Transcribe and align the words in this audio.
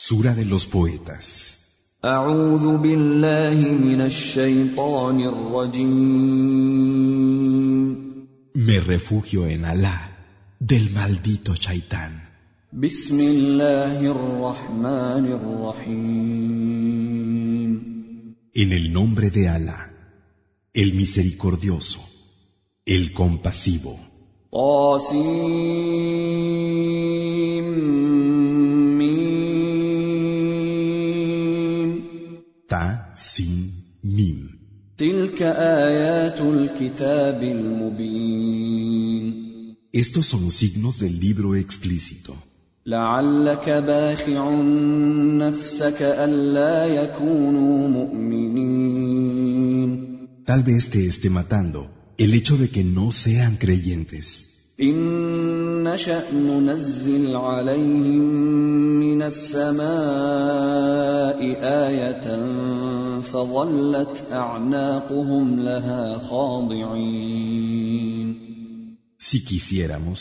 Sura 0.00 0.32
de 0.32 0.44
los 0.44 0.66
poetas. 0.68 1.58
Me 8.54 8.80
refugio 8.80 9.46
en 9.48 9.64
Alá 9.64 9.96
del 10.60 10.90
maldito 10.90 11.56
Shaitán. 11.56 12.30
En 18.54 18.72
el 18.78 18.92
nombre 18.92 19.30
de 19.30 19.48
Alá, 19.48 19.80
el 20.74 20.94
misericordioso, 20.94 22.08
el 22.86 23.12
compasivo. 23.12 23.98
Estos 39.92 40.26
son 40.26 40.44
los 40.44 40.54
signos 40.54 41.00
del 41.00 41.18
libro 41.18 41.54
explícito. 41.56 42.36
Tal 50.44 50.62
vez 50.62 50.88
te 50.88 51.06
esté 51.06 51.30
matando 51.30 51.90
el 52.16 52.34
hecho 52.34 52.56
de 52.56 52.70
que 52.70 52.84
no 52.84 53.10
sean 53.12 53.56
creyentes. 53.56 54.72
إن 55.87 55.87
نشأ 55.87 56.31
ننزل 56.31 57.35
عليهم 57.35 58.25
من 59.03 59.21
السماء 59.21 59.79
آية 61.87 62.25
فظلت 63.21 64.15
أعناقهم 64.31 65.59
لها 65.59 66.17
خاضعين 66.29 67.63
Si 69.29 69.37
quisiéramos, 69.45 70.17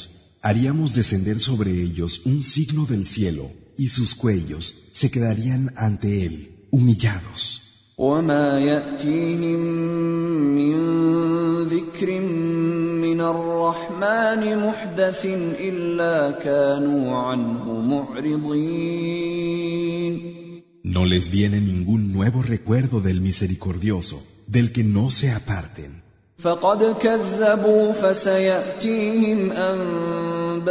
haríamos 0.49 0.89
descender 0.95 1.39
sobre 1.41 1.71
ellos 1.87 2.13
un 2.25 2.39
signo 2.55 2.83
del 2.93 3.05
cielo 3.15 3.45
y 3.77 3.87
sus 3.89 4.15
cuellos 4.15 4.65
se 4.93 5.11
quedarían 5.11 5.63
ante 5.77 6.09
él, 6.27 6.35
humillados. 6.71 7.43
وما 7.99 8.59
يأتيهم 8.59 9.61
من 10.59 10.77
ذكر 11.65 12.21
من 12.21 12.36
الرحمن 13.68 14.58
محدث 14.68 15.26
إلا 15.60 16.32
كانوا 16.40 17.18
عنه 17.18 17.66
معرضين 17.82 19.28
No 20.84 21.06
les 21.06 21.30
viene 21.30 21.60
ningún 21.60 22.14
nuevo 22.14 22.42
recuerdo 22.42 23.02
del 23.02 23.20
misericordioso, 23.20 24.24
del 24.48 24.72
que 24.72 24.84
no 24.86 25.12
se 25.12 25.32
aparten. 25.32 26.02
فقد 26.38 26.96
كذبوا 27.00 27.92
فسيأتيهم 27.92 29.52
أنباء 29.52 30.68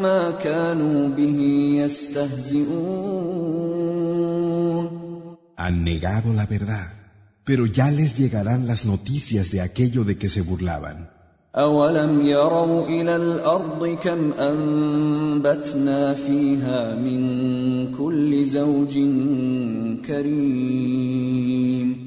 ما 0.00 0.30
كانوا 0.30 1.08
به 1.08 1.38
يستهزئون 1.84 2.86
Han 5.58 5.84
negado 5.84 6.32
la 6.32 6.46
verdad, 6.46 6.90
pero 7.45 7.65
ya 7.65 7.91
les 7.91 8.17
llegarán 8.17 8.67
las 8.67 8.85
noticias 8.85 9.51
de 9.51 9.61
aquello 9.61 10.03
de 10.03 10.17
que 10.17 10.29
se 10.29 10.41
burlaban. 10.41 11.09
أولم 11.55 12.21
يروا 12.27 12.87
إلى 12.87 13.15
الأرض 13.15 13.97
كم 14.03 14.31
أنبتنا 14.33 16.13
فيها 16.13 16.95
من 16.95 17.91
كل 17.91 18.45
زوج 18.45 18.93
كريم 20.05 22.01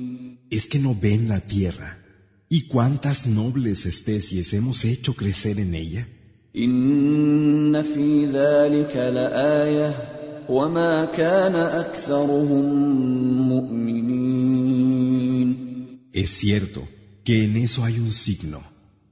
¿Es 0.50 0.66
que 0.66 0.78
no 0.78 0.94
ven 0.94 1.28
la 1.28 1.40
tierra? 1.40 1.98
¿Y 2.48 2.68
cuántas 2.68 3.26
nobles 3.26 3.86
especies 3.86 4.52
hemos 4.54 4.84
hecho 4.84 5.14
crecer 5.14 5.58
en 5.58 5.74
ella? 5.74 6.06
إن 6.56 7.82
في 7.82 8.26
ذلك 8.26 8.96
لآية 8.96 9.94
وما 10.48 11.04
كان 11.04 11.54
أكثرهم 11.54 12.64
مؤمنين 13.48 13.97
Es 16.12 16.30
cierto 16.30 16.86
que 17.24 17.44
en 17.44 17.56
eso 17.56 17.84
hay 17.84 17.98
un 17.98 18.12
signo, 18.12 18.62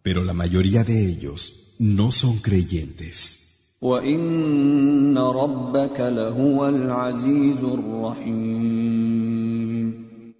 pero 0.03 0.23
la 0.25 0.34
mayoría 0.34 0.84
de 0.84 1.06
ellos 1.06 1.75
no 1.78 2.11
son 2.12 2.39
creyentes. 2.39 3.39
وإن 3.83 5.19
ربك 5.19 6.00
لهو 6.00 6.69
العزيز 6.69 7.56
الرحيم 7.56 9.33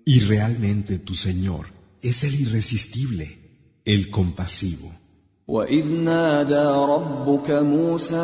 Y 0.05 0.21
realmente 0.21 0.99
tu 0.99 1.15
Señor 1.15 1.67
es 2.03 2.25
el 2.25 2.35
irresistible, 2.41 3.39
el 3.85 4.11
compasivo. 4.11 4.93
وإذ 5.49 5.87
نادى 5.87 6.65
ربك 6.65 7.51
موسى 7.51 8.17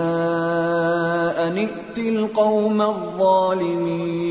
أن 1.38 1.58
ائت 1.58 1.98
القوم 1.98 2.82
الظالمين 2.82 4.28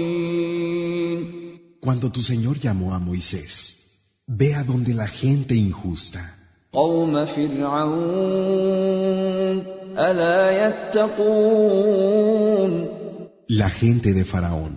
Cuando 1.81 2.11
tu 2.11 2.21
Señor 2.21 2.59
llamó 2.59 2.93
a 2.93 2.99
Moisés, 2.99 3.80
ve 4.27 4.55
a 4.55 4.63
donde 4.63 4.93
la 4.93 5.07
gente 5.07 5.55
injusta, 5.55 6.33
قوم 6.73 7.25
فرعون 7.25 7.97
ألا 9.97 10.67
يتقون 10.67 11.67
la 13.49 13.69
gente 13.69 14.13
de 14.13 14.25
Faraón, 14.25 14.73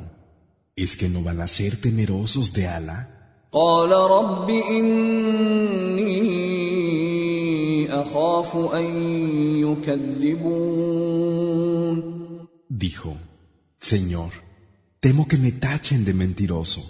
¿es 0.76 0.96
que 0.96 1.08
no 1.08 1.22
van 1.22 1.40
a 1.40 1.48
ser 1.48 1.80
temerosos 1.80 2.52
de 2.52 2.68
Alá? 2.68 3.08
قال 3.52 3.90
رب 3.90 4.50
إني 4.50 6.10
أخاف 8.02 8.56
أن 8.74 8.84
يكذبون 9.66 11.00
Dijo, 12.70 13.16
Señor, 13.80 14.30
temo 15.00 15.26
que 15.26 15.36
me 15.36 15.52
tachen 15.52 16.04
de 16.04 16.14
mentiroso. 16.14 16.82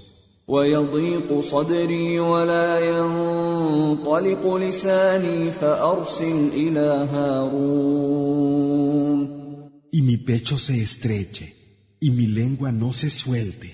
ويضيق 0.49 1.41
صدري 1.41 2.21
ولا 2.21 2.79
ينطلق 2.79 4.57
لساني 4.57 5.51
فأرسل 5.51 6.49
إلى 6.55 7.09
هارون 7.13 8.81
y 9.93 10.03
mi 10.03 10.17
pecho 10.17 10.57
se 10.57 10.81
estreche, 10.83 11.47
y 12.01 12.11
mi 12.11 12.27
lengua 12.27 12.71
no 12.73 12.93
se 12.93 13.11
suelte. 13.11 13.69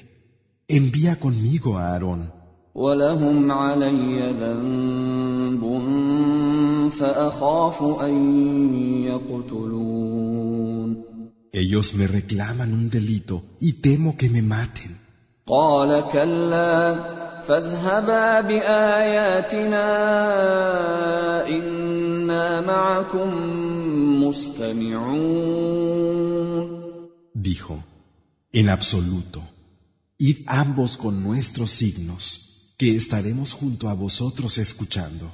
Envía 0.68 1.20
conmigo 1.20 1.78
a 1.78 1.92
Aarón, 1.92 2.30
ولهم 2.74 3.52
علي 3.52 4.32
ذنب 4.32 5.62
فأخاف 6.90 7.82
أن 8.00 8.14
يقتلون 9.04 10.96
Ellos 11.52 11.94
me 11.94 12.06
reclaman 12.06 12.74
un 12.74 12.90
delito 12.90 13.42
y 13.60 13.80
temo 13.80 14.16
que 14.18 14.28
me 14.28 14.42
maten. 14.42 14.99
قال 15.47 16.03
كلا 16.13 16.95
فاذهبا 17.47 18.41
بآياتنا 18.41 19.87
إنا 21.47 22.61
معكم 22.61 23.29
مستمعون 24.23 25.81
dijo, 27.33 27.83
en 28.53 28.69
absoluto, 28.69 29.41
id 30.17 30.37
ambos 30.47 30.97
con 30.97 31.23
nuestros 31.23 31.71
signos, 31.71 32.75
que 32.77 32.95
estaremos 32.95 33.53
junto 33.53 33.89
a 33.89 33.93
vosotros 33.93 34.57
escuchando. 34.57 35.31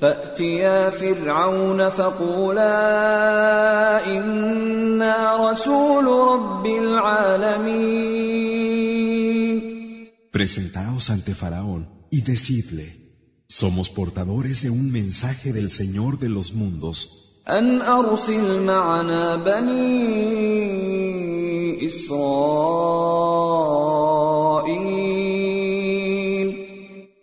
فأتيا 0.00 0.90
فرعون 0.90 1.88
فقولا 1.88 2.76
إنا 4.06 5.50
رسول 5.50 6.04
رب 6.04 6.66
العالمين 6.66 8.34
Presentaos 10.33 11.09
ante 11.09 11.33
Faraón 11.33 11.89
y 12.11 12.21
decidle, 12.21 12.87
somos 13.47 13.89
portadores 13.89 14.61
de 14.63 14.69
un 14.69 14.91
mensaje 14.91 15.53
del 15.53 15.69
Señor 15.71 16.19
de 16.19 16.29
los 16.29 16.53
mundos, 16.53 17.29
أن 17.49 17.81
أرسل 17.81 18.61
معنا 18.65 19.35
بني 19.35 19.85
إسرائيل 21.85 23.29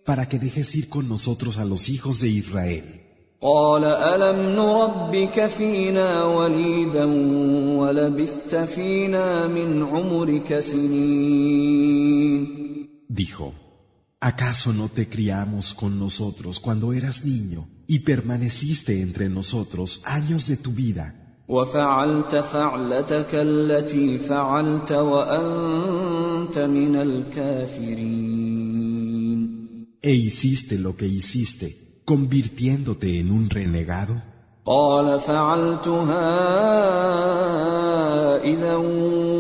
para 0.04 0.28
que 0.28 0.38
dejes 0.38 0.74
ir 0.76 0.88
con 0.88 1.08
nosotros 1.08 1.58
a 1.58 1.64
los 1.64 1.88
hijos 1.88 2.20
de 2.20 2.28
Israel. 2.28 2.84
قال 3.42 3.84
ألم 3.84 4.56
نربك 4.56 5.46
فينا 5.46 6.24
وليدا 6.24 7.04
ولبثت 7.78 8.54
فينا 8.54 9.46
من 9.46 9.82
عمرك 9.82 10.60
سنين 10.60 12.46
Dijo, 13.10 13.54
¿acaso 14.20 14.72
no 14.72 14.88
te 14.88 15.08
criamos 15.08 15.74
con 15.74 15.98
nosotros 15.98 16.60
cuando 16.60 16.92
eras 16.92 17.24
niño 17.24 17.68
y 17.86 18.00
permaneciste 18.00 19.00
entre 19.00 19.28
nosotros 19.28 20.02
años 20.04 20.46
de 20.46 20.56
tu 20.56 20.72
vida? 20.72 21.22
وفعلت 21.48 22.36
فعلتك 22.36 23.34
التي 23.34 24.18
فعلت 24.18 24.92
وانت 24.92 26.58
من 26.58 26.96
الكافرين 26.96 28.56
E 30.02 30.12
hiciste 30.14 30.78
lo 30.78 30.94
que 30.96 31.06
hiciste, 31.06 32.02
convirtiéndote 32.04 33.18
en 33.20 33.30
un 33.30 33.50
renegado. 33.50 34.22
قال 34.66 35.20
فعلتها 35.20 36.26
اذا 38.44 38.76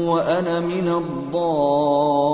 وانا 0.06 0.60
من 0.60 0.88
الضالين 0.88 2.29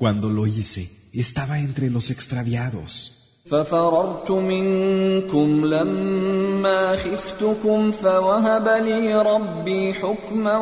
cuando 0.00 0.30
lo 0.30 0.46
hice, 0.46 0.90
estaba 1.12 1.60
entre 1.60 1.90
los 1.90 2.10
extraviados. 2.10 3.12
ففررت 3.46 4.30
منكم 4.30 5.64
لما 5.64 6.96
خفتكم 6.96 7.92
فوهب 7.92 8.68
لي 8.84 9.22
ربي 9.22 9.94
حكما 9.94 10.58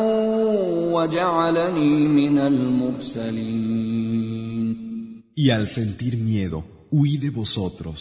وجعلني 0.93 2.09
من 2.09 2.39
المرسلين 2.39 4.05
Y 5.37 5.51
al 5.51 5.67
sentir 5.67 6.17
miedo, 6.17 6.65
huí 6.91 7.17
de 7.17 7.31
vosotros. 7.31 7.99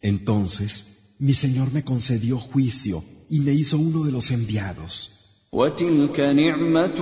Entonces, 0.00 0.84
mi 1.18 1.34
Señor 1.34 1.70
me 1.72 1.84
concedió 1.84 2.38
juicio 2.38 3.04
y 3.28 3.40
me 3.40 3.52
hizo 3.52 3.76
uno 3.76 4.04
de 4.04 4.12
los 4.12 4.30
enviados. 4.30 5.15
وتلك 5.56 6.20
نعمة 6.20 7.00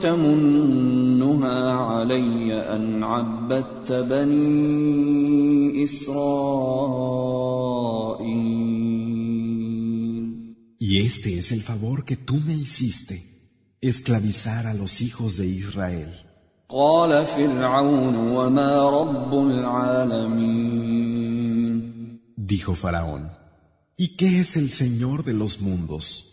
تمنها 0.00 1.72
علي 1.72 2.54
أن 2.54 3.04
عبدت 3.04 3.92
بني 3.92 5.84
إسرائيل 5.84 7.22
Y 10.80 10.98
este 10.98 11.38
es 11.38 11.52
el 11.52 11.62
favor 11.62 12.04
que 12.04 12.16
tú 12.16 12.34
me 12.46 12.54
hiciste, 12.54 13.16
esclavizar 13.80 14.66
a 14.66 14.74
los 14.74 15.00
hijos 15.00 15.36
de 15.36 15.46
Israel. 15.46 16.10
قال 16.68 17.26
فرعون 17.26 18.16
وما 18.16 18.90
رب 18.90 19.34
العالمين 19.34 20.82
Dijo 22.36 22.74
Faraón, 22.74 23.30
¿y 23.96 24.16
qué 24.16 24.40
es 24.40 24.56
el 24.56 24.70
Señor 24.70 25.24
de 25.24 25.32
los 25.32 25.60
mundos? 25.60 26.32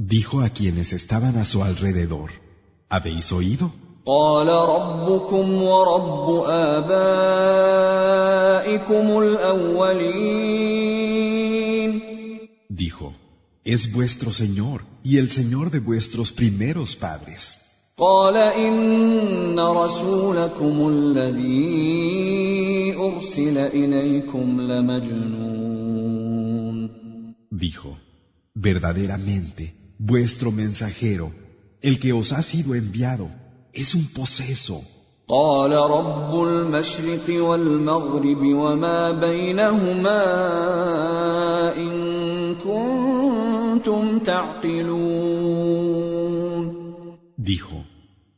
Dijo 0.00 0.40
a 0.40 0.50
quienes 0.50 0.92
estaban 0.92 1.36
a 1.38 1.44
su 1.44 1.62
alrededor, 1.64 2.30
¿habéis 2.88 3.32
oído? 3.32 3.72
قال 4.06 4.48
ربكم 4.48 5.62
ورب 5.62 6.44
آبائكم 6.46 7.86
الأولين 9.18 10.46
Dijo, 12.68 13.14
es 13.64 13.92
vuestro 13.92 14.32
Señor 14.32 14.84
y 15.02 15.16
el 15.16 15.28
Señor 15.30 15.70
de 15.70 15.80
vuestros 15.80 16.30
primeros 16.32 16.94
padres. 16.94 17.58
قال 17.98 18.36
إن 18.36 19.58
رسولكم 19.60 20.88
الذي 20.88 22.16
أرسل 22.96 23.58
إليكم 23.58 24.60
لمجنون 24.60 25.76
Dijo, 27.50 27.96
verdaderamente, 28.54 29.74
vuestro 30.00 30.52
mensajero, 30.52 31.32
el 31.80 31.98
que 31.98 32.12
os 32.12 32.32
ha 32.32 32.42
sido 32.42 32.74
enviado, 32.74 33.28
es 33.72 33.94
un 33.94 34.06
poseso. 34.08 34.82
قال 35.28 35.72
رب 35.72 36.42
المشرق 36.42 37.42
والمغرب 37.42 38.42
وما 38.44 39.10
بينهما 39.10 40.22
إن 41.76 42.54
كنتم 42.54 44.18
تعقلون 44.18 45.66
Dijo, 47.36 47.84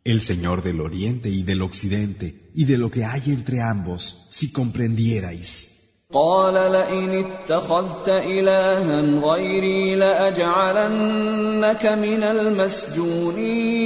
el 0.04 0.20
Señor 0.22 0.62
del 0.62 0.80
Oriente 0.80 1.28
y 1.30 1.42
del 1.42 1.62
Occidente, 1.62 2.50
y 2.54 2.64
de 2.64 2.78
lo 2.78 2.90
que 2.90 3.04
hay 3.04 3.22
entre 3.26 3.60
ambos, 3.60 4.28
si 4.30 4.50
comprendierais. 4.50 5.71
قال 6.12 6.54
لئن 6.54 7.24
اتخذت 7.24 8.08
إلها 8.08 9.00
غيري 9.20 9.94
لأجعلنك 9.94 11.86
من 11.86 12.22
المسجونين 12.22 13.78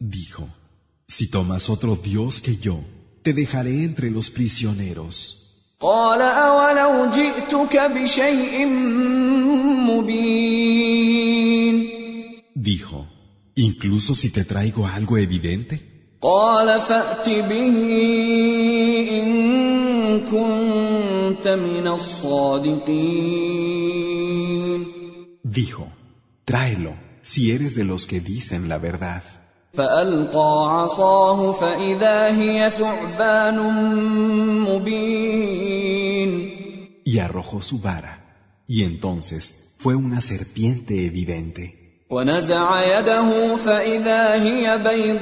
Dijo, 0.00 0.48
si 1.06 1.30
tomas 1.30 1.70
otro 1.70 1.94
Dios 1.96 2.40
que 2.40 2.56
yo, 2.56 2.80
te 3.22 3.32
dejaré 3.32 3.84
entre 3.84 4.10
los 4.10 4.30
prisioneros. 4.30 5.36
قال 5.80 6.20
أولو 6.22 7.10
جئتك 7.10 7.80
بشيء 7.94 8.66
مبين 9.86 10.98
Dijo, 12.56 13.06
incluso 13.54 14.16
si 14.16 14.30
te 14.30 14.44
traigo 14.44 14.84
algo 14.84 15.16
evidente. 15.16 15.80
قال 16.22 16.80
فأت 16.80 17.28
به 17.28 17.76
إن 19.10 19.28
كنت 19.28 19.46
من 19.48 19.68
الصادقين 19.68 19.71
Dijo, 25.42 25.86
tráelo, 26.44 26.94
si 27.22 27.50
eres 27.52 27.74
de 27.74 27.84
los 27.84 28.06
que 28.06 28.20
dicen 28.20 28.68
la 28.68 28.78
verdad. 28.78 29.22
فألقى 29.74 30.80
عصاه 30.80 31.52
فإذا 31.52 32.38
هي 32.40 32.70
ثعبان 32.70 33.58
مبين 34.68 36.30
Y 37.04 37.18
arrojó 37.20 37.62
su 37.62 37.78
vara, 37.78 38.14
y 38.66 38.82
entonces 38.82 39.74
fue 39.78 39.94
una 39.94 40.20
serpiente 40.20 41.06
evidente. 41.06 41.74
ونزع 42.10 42.98
يده 42.98 43.56
فإذا 43.56 44.42
هي 44.42 44.78
بيضاء 44.78 45.14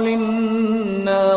للناظرين 0.00 1.34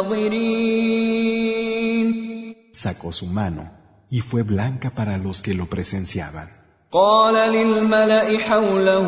Sacó 2.74 3.12
su 3.12 3.28
mano, 3.28 3.72
y 4.10 4.22
fue 4.22 4.44
blanca 4.44 4.90
para 4.92 5.18
los 5.18 5.42
que 5.42 5.54
lo 5.54 5.66
presenciaban. 5.66 6.50
قال 6.92 7.52
للملأ 7.52 8.38
حوله 8.38 9.08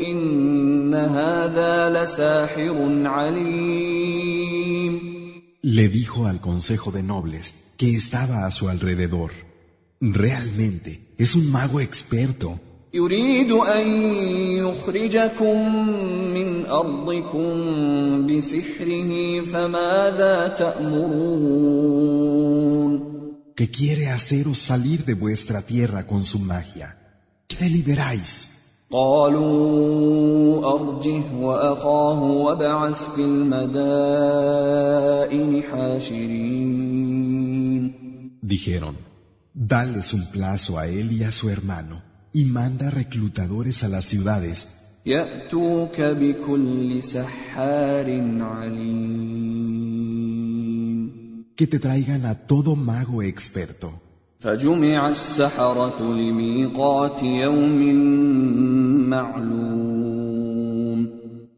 إن 0.00 0.94
هذا 0.94 1.90
لساحر 1.90 3.06
عليم 3.06 4.36
Le 5.62 5.88
dijo 5.88 6.26
al 6.26 6.40
consejo 6.40 6.92
de 6.92 7.02
nobles 7.02 7.54
que 7.76 7.96
estaba 7.96 8.46
a 8.46 8.50
su 8.50 8.68
alrededor, 8.68 9.32
realmente 10.00 11.14
es 11.18 11.34
un 11.34 11.50
mago 11.50 11.80
experto. 11.80 12.60
يريد 12.94 13.52
أن 13.52 13.88
يخرجكم 14.64 15.86
من 16.34 16.66
أرضكم 16.66 17.46
بسحره 18.26 19.40
فماذا 19.40 20.48
تأمرون 20.48 21.86
que 23.56 23.70
quiere 23.70 24.10
haceros 24.10 24.58
salir 24.58 25.04
de 25.06 25.14
vuestra 25.14 25.62
tierra 25.62 26.06
con 26.06 26.22
su 26.22 26.38
magia. 26.38 26.88
¿Qué 27.48 27.56
deliberáis? 27.56 28.48
قالوا 28.90 30.74
أرجه 30.74 31.22
وأخاه 31.40 32.22
وابعث 32.22 33.10
في 33.14 33.20
المدائن 33.20 34.42
حاشرين 35.62 37.06
Dijeron, 38.42 38.96
dales 39.54 40.12
un 40.14 40.30
plazo 40.30 40.78
a 40.78 40.86
él 40.86 41.10
y 41.12 41.24
a 41.24 41.32
su 41.32 41.50
hermano, 41.50 42.02
y 42.33 42.45
manda 42.45 42.89
reclutadores 42.89 43.83
a 43.83 43.87
las 43.87 44.05
ciudades 44.05 44.67
que 51.55 51.67
te 51.67 51.79
traigan 51.79 52.25
a 52.25 52.35
todo 52.35 52.75
mago 52.75 53.23
experto. 53.23 53.99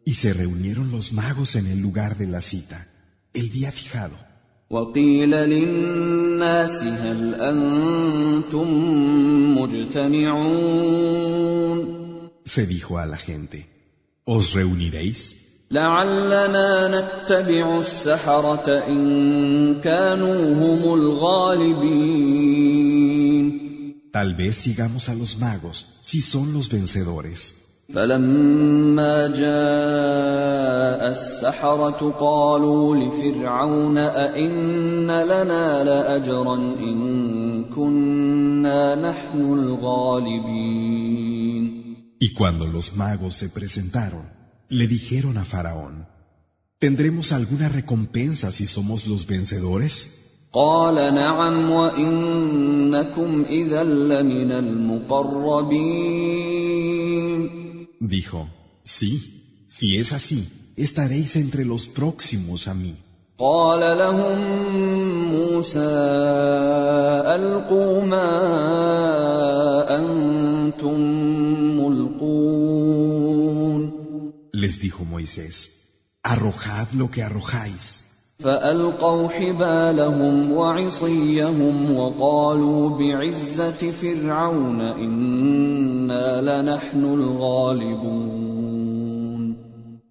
Y 0.05 0.13
se 0.13 0.33
reunieron 0.33 0.91
los 0.91 1.13
magos 1.13 1.55
en 1.55 1.67
el 1.67 1.79
lugar 1.79 2.17
de 2.17 2.27
la 2.27 2.41
cita, 2.41 2.87
el 3.33 3.49
día 3.51 3.71
fijado. 3.71 4.15
وقيل 6.42 6.42
للناس 6.42 6.82
الناس 6.82 6.82
هل 6.82 7.34
أنتم 7.34 8.68
مجتمعون 9.58 11.18
Se 12.44 12.66
dijo 12.66 12.96
a 12.98 13.06
la 13.06 13.18
gente, 13.18 13.66
¿os 14.24 14.54
reuniréis? 14.54 15.34
لعلنا 15.70 16.88
نتبع 16.88 17.80
السحرة 17.80 18.68
إن 18.88 19.80
كانوا 19.80 20.54
هم 20.54 20.94
الغالبين 20.94 22.08
Tal 24.10 24.34
vez 24.34 24.56
sigamos 24.56 25.08
a 25.10 25.14
los 25.14 25.38
magos, 25.38 25.98
si 26.02 26.20
son 26.22 26.52
los 26.54 26.70
vencedores. 26.70 27.54
فلما 27.93 29.27
جاء 29.27 31.01
السحرة 31.11 32.15
قالوا 32.19 32.95
لفرعون 32.95 33.97
أئن 33.97 35.11
لنا 35.11 35.83
لأجرا 35.83 36.55
إن 36.79 37.65
كنا 37.65 38.95
نحن 38.95 39.41
الغالبين 39.53 41.03
Y 42.19 42.33
cuando 42.33 42.65
los 42.67 42.95
magos 42.95 43.35
se 43.35 43.49
presentaron, 43.49 44.25
le 44.69 44.87
dijeron 44.87 45.37
a 45.37 45.45
Faraón, 45.45 46.07
¿tendremos 46.79 47.33
alguna 47.33 47.67
recompensa 47.69 48.51
si 48.53 48.65
somos 48.65 49.05
los 49.07 49.27
vencedores? 49.27 50.09
قال 50.53 50.95
نعم 50.95 51.69
وإنكم 51.71 53.43
إذا 53.49 53.83
لمن 53.83 54.51
المقربين 54.51 56.23
Dijo, 58.02 58.48
sí, 58.84 59.10
si 59.68 59.98
es 59.98 60.12
así, 60.12 60.40
estaréis 60.76 61.36
entre 61.36 61.64
los 61.64 61.88
próximos 61.88 62.68
a 62.68 62.74
mí. 62.74 62.94
قال 63.38 63.98
لهم 63.98 64.38
موسى 65.30 65.78
القوا 67.38 68.04
ما 68.04 68.30
انتم 69.98 71.00
ملقون 71.78 73.18
Les 74.52 74.80
dijo 74.80 75.04
Moisés, 75.04 75.54
arrojad 76.24 76.88
lo 77.00 77.10
que 77.12 77.22
arrojáis. 77.22 77.84
فألقوا 78.43 79.29
حبالهم 79.29 80.51
وعصيهم 80.51 81.95
وقالوا 81.95 82.89
بعزة 82.89 83.91
فرعون 83.91 84.81
إنا 84.81 86.41
لنحن 86.41 87.05
الغالبون 87.05 88.43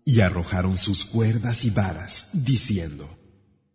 Y 0.05 0.21
arrojaron 0.21 0.77
sus 0.77 1.07
cuerdas 1.07 1.65
y 1.65 1.71
varas, 1.71 2.29
diciendo, 2.33 3.09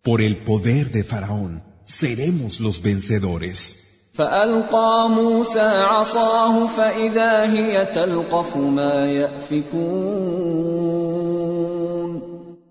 Por 0.03 0.21
el 0.21 0.37
poder 0.37 0.91
de 0.91 1.03
Faraón, 1.03 1.63
seremos 1.85 2.59
los 2.59 2.81
vencedores. 2.81 3.75
فألقى 4.13 5.09
موسى 5.09 5.59
عصاه 5.59 6.67
فإذا 6.67 7.53
هي 7.53 7.85
تلقف 7.85 8.57
ما 8.57 9.05
يأفكون 9.05 11.06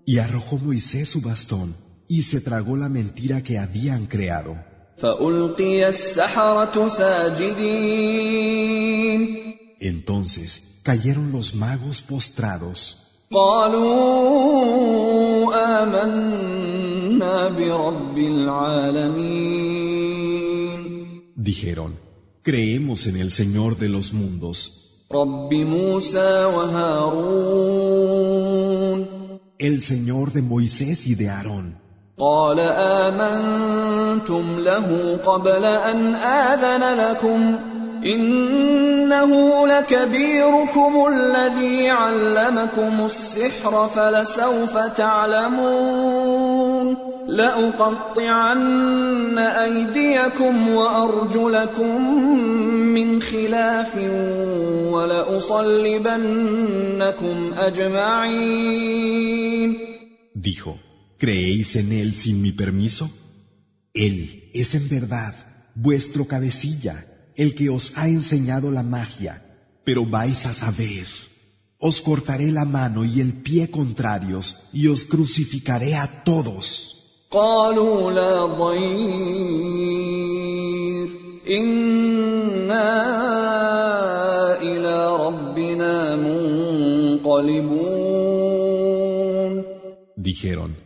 Y 0.09 0.19
arrojó 0.19 0.57
Moisés 0.57 1.09
su 1.09 1.19
bastón 1.19 1.75
y 2.07 2.21
se 2.21 2.39
tragó 2.39 2.77
la 2.77 2.87
mentira 2.87 3.43
que 3.43 3.59
habían 3.59 4.05
creado. 4.05 4.55
Entonces 9.81 10.79
cayeron 10.83 11.33
los 11.33 11.55
magos 11.55 12.01
postrados. 12.01 12.79
Dijeron, 21.35 21.99
creemos 22.43 23.07
en 23.07 23.17
el 23.17 23.31
Señor 23.31 23.77
de 23.77 23.89
los 23.89 24.13
mundos. 24.13 25.05
El 29.59 29.81
Señor 29.81 30.33
de 30.33 30.41
Moisés 30.41 31.07
y 31.07 31.15
de 31.15 31.29
Aarón. 31.29 31.75
قال 32.19 32.59
آمنتم 32.59 34.59
له 34.59 35.17
قبل 35.25 35.65
أن 35.65 36.15
آذن 36.15 36.97
لكم 36.97 37.55
إنه 38.05 39.67
لكبيركم 39.67 41.07
الذي 41.13 41.89
علمكم 41.89 43.05
السحر 43.05 43.89
فلسوف 43.95 44.77
تعلمون 44.77 46.37
لأقطعن 47.27 49.37
أيديكم 49.37 50.69
وأرجلكم 50.69 52.11
من 52.93 53.21
خلاف 53.21 53.95
Dijo, 60.34 60.78
¿creéis 61.18 61.76
en 61.76 61.92
Él 61.92 62.14
sin 62.14 62.42
mi 62.42 62.52
permiso? 62.52 63.10
Él 63.94 64.50
es 64.54 64.74
en 64.74 64.88
verdad 64.88 65.34
vuestro 65.74 66.26
cabecilla, 66.26 67.06
el 67.36 67.54
que 67.54 67.70
os 67.70 67.92
ha 67.96 68.08
enseñado 68.08 68.70
la 68.70 68.82
magia, 68.82 69.34
pero 69.84 70.06
vais 70.06 70.46
a 70.46 70.54
saber. 70.54 71.06
Os 71.78 72.00
cortaré 72.00 72.52
la 72.52 72.64
mano 72.64 73.04
y 73.04 73.20
el 73.20 73.32
pie 73.32 73.70
contrarios 73.70 74.68
y 74.72 74.86
os 74.86 75.04
crucificaré 75.04 75.96
a 75.96 76.22
todos. 76.24 76.92
قالوا 77.32 78.12
لا 78.12 78.46
ضير 78.46 79.52
انا 81.48 82.92
الى 83.22 83.22
ربنا 83.62 83.95
منقلبون 83.95 83.95
Dijeron, 90.16 90.76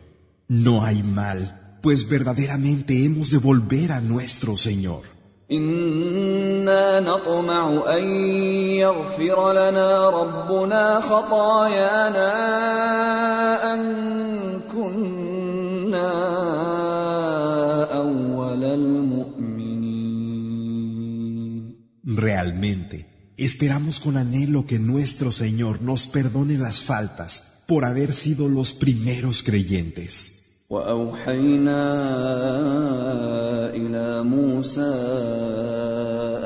no 0.47 0.83
hay 0.83 1.03
mal, 1.03 1.39
pues 1.81 2.09
verdaderamente 2.09 3.05
hemos 3.05 3.29
de 3.31 3.37
volver 3.37 3.91
a 3.91 4.01
nuestro 4.01 4.57
Señor. 4.57 5.03
انا 5.51 6.99
نطمع 6.99 7.83
ان 7.97 8.03
يغفر 8.83 9.53
لنا 9.53 10.09
ربنا 10.09 11.01
خطايانا 11.01 12.33
ان 13.73 13.81
كنا 14.73 16.11
اول 17.91 18.63
المؤمنين 18.63 19.47
Realmente, 22.17 23.00
esperamos 23.41 23.99
con 23.99 24.17
anhelo 24.17 24.65
que 24.65 24.79
nuestro 24.79 25.31
Señor 25.31 25.81
nos 25.81 26.07
perdone 26.07 26.57
las 26.57 26.81
faltas 26.81 27.43
por 27.67 27.85
haber 27.85 28.13
sido 28.13 28.47
los 28.47 28.73
primeros 28.73 29.43
creyentes. 29.43 30.33
واوحينا 30.69 31.83
الى 33.73 34.23
موسى 34.23 34.93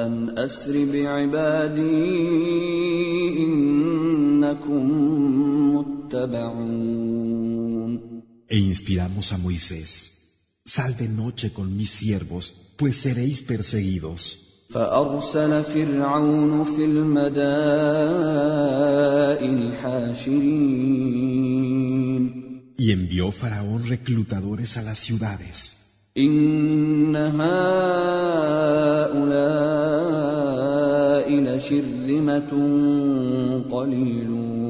ان 0.05 0.39
اسر 0.39 0.85
بعبادي 0.85 1.81
انكم 3.37 4.85
متبعون 5.75 7.11
E 8.53 8.57
inspiramos 8.57 9.31
a 9.31 9.37
Moisés, 9.37 9.91
sal 10.65 10.97
de 10.97 11.07
noche 11.07 11.53
con 11.53 11.67
mis 11.77 11.89
siervos, 11.89 12.75
pues 12.77 12.97
seréis 12.97 13.43
perseguidos. 13.43 14.44
فارسل 14.69 15.63
فرعون 15.63 16.63
في 16.63 16.85
المدائن 16.85 17.71
حاشرين 19.81 21.41
Y 22.77 22.91
envió 22.91 23.31
Faraón 23.31 23.81
reclutadores 23.87 24.77
a 24.77 24.81
las 24.81 24.99
ciudades. 24.99 25.75
ان 26.17 27.15
هؤلاء 27.15 27.51
لشرذمه 31.29 32.51
قليلون 33.71 34.61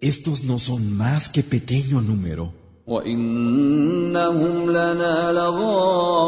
Estos 0.00 0.44
no 0.44 0.58
son 0.58 0.82
más 0.96 1.28
que 1.28 1.42
pequeño 1.42 2.00
número, 2.00 2.52
وانهم 2.86 4.70
لنا 4.70 5.32
لغائظون 5.32 6.26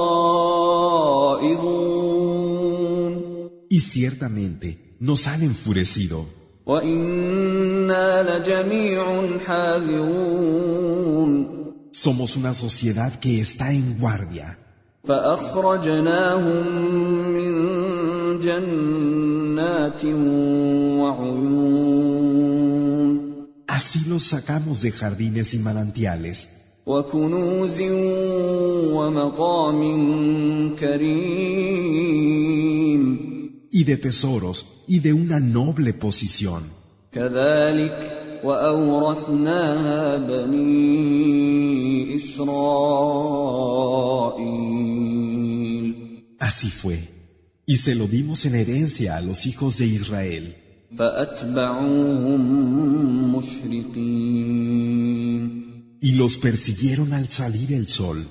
y 3.74 3.80
ciertamente 3.80 4.68
nos 5.00 5.25
han 5.25 5.42
enfurecido. 5.42 6.27
Somos 11.92 12.36
una 12.36 12.53
sociedad 12.53 13.20
que 13.20 13.42
está 13.42 13.74
en 13.74 13.98
guardia. 13.98 14.60
Así 23.68 24.00
los 24.08 24.24
sacamos 24.24 24.84
de 24.84 24.92
jardines 24.92 25.56
y 25.56 25.58
manantiales 25.58 26.50
y 33.74 33.84
de 33.86 33.98
tesoros 33.98 34.65
y 34.88 35.00
de 35.00 35.13
una 35.13 35.39
noble 35.39 35.94
posición. 35.94 36.63
Así 46.39 46.70
fue, 46.70 46.98
y 47.65 47.77
se 47.77 47.96
lo 47.96 48.08
dimos 48.08 48.46
en 48.46 48.56
herencia 48.56 49.18
a 49.18 49.22
los 49.22 49.48
hijos 49.48 49.77
de 49.80 49.86
Israel. 49.88 50.56
Y 56.01 56.12
los 56.12 56.38
persiguieron 56.38 57.13
al 57.13 57.27
salir 57.30 57.74
el 57.74 57.88
sol. 57.88 58.27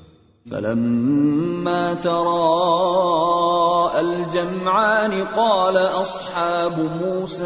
فلما 3.91 3.91
تراءى 3.91 3.99
الجمعان 4.01 5.13
قال 5.35 5.77
اصحاب 5.77 6.79
موسى 6.79 7.43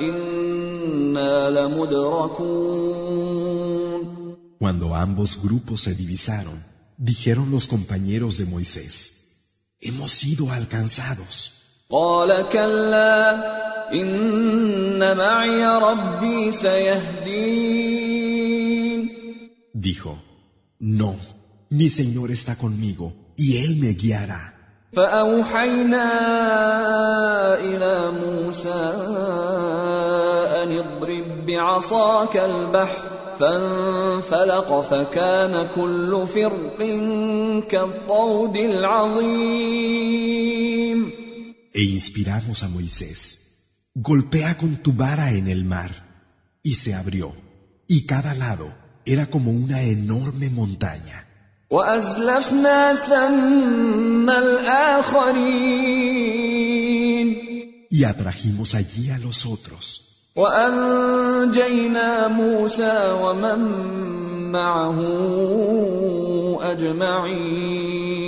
انا 0.00 1.50
لمدركون 1.50 3.00
Cuando 4.58 4.94
ambos 4.94 5.30
grupos 5.42 5.80
se 5.82 5.94
divisaron, 5.94 6.62
dijeron 6.98 7.50
los 7.50 7.66
compañeros 7.66 8.36
de 8.38 8.44
Moisés, 8.46 8.92
hemos 9.80 10.12
sido 10.12 10.50
alcanzados. 10.50 11.50
قال 11.90 12.48
كلا 12.52 13.90
ان 13.92 15.16
معي 15.16 15.64
ربي 15.64 16.52
سيهدين 16.52 17.90
Dijo, 19.74 20.18
no, 20.78 21.16
mi 21.70 21.88
Señor 21.88 22.30
está 22.30 22.56
conmigo 22.56 23.14
y 23.36 23.56
Él 23.58 23.76
me 23.76 23.94
guiará. 23.94 24.53
فاوحينا 24.95 26.09
إلى 27.59 28.11
موسى 28.11 28.83
ان 30.63 30.71
اضرب 30.71 31.45
بعصاك 31.45 32.37
البحر 32.37 33.15
فانفلق 33.39 34.81
فكان 34.81 35.67
كل 35.75 36.27
فرق 36.27 36.79
كالطود 37.69 38.57
العظيم 38.57 39.95
E 41.77 41.83
inspiramos 41.99 42.63
a 42.63 42.69
Moisés, 42.69 43.19
golpea 43.93 44.51
con 44.57 44.77
tu 44.77 44.93
vara 44.93 45.33
en 45.33 45.49
el 45.49 45.65
mar, 45.65 45.91
y 46.63 46.75
se 46.75 46.93
abrió, 46.93 47.33
y 47.85 48.05
cada 48.05 48.33
lado 48.33 48.67
era 49.05 49.25
como 49.25 49.51
una 49.51 49.81
enorme 49.83 50.49
montaña. 50.49 51.27
وازلفنا 51.70 52.94
ثم 52.94 54.30
الاخرين 54.30 55.80
Y 57.92 58.04
atrajimos 58.04 58.74
allí 58.74 59.10
a 59.10 59.18
los 59.18 59.46
otros, 59.46 59.84
وانجينا 60.36 62.28
موسى 62.28 63.18
ومن 63.22 63.60
معه 64.52 64.98
اجمعين 66.62 68.20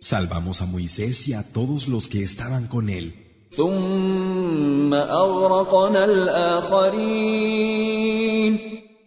salvamos 0.00 0.62
a 0.62 0.66
Moisés 0.66 1.28
y 1.28 1.34
a 1.34 1.42
todos 1.42 1.88
los 1.88 2.08
que 2.08 2.22
estaban 2.22 2.66
con 2.66 2.88
él, 2.88 3.14
ثم 3.56 4.94
اغرقنا 4.94 6.04
الاخرين 6.04 7.38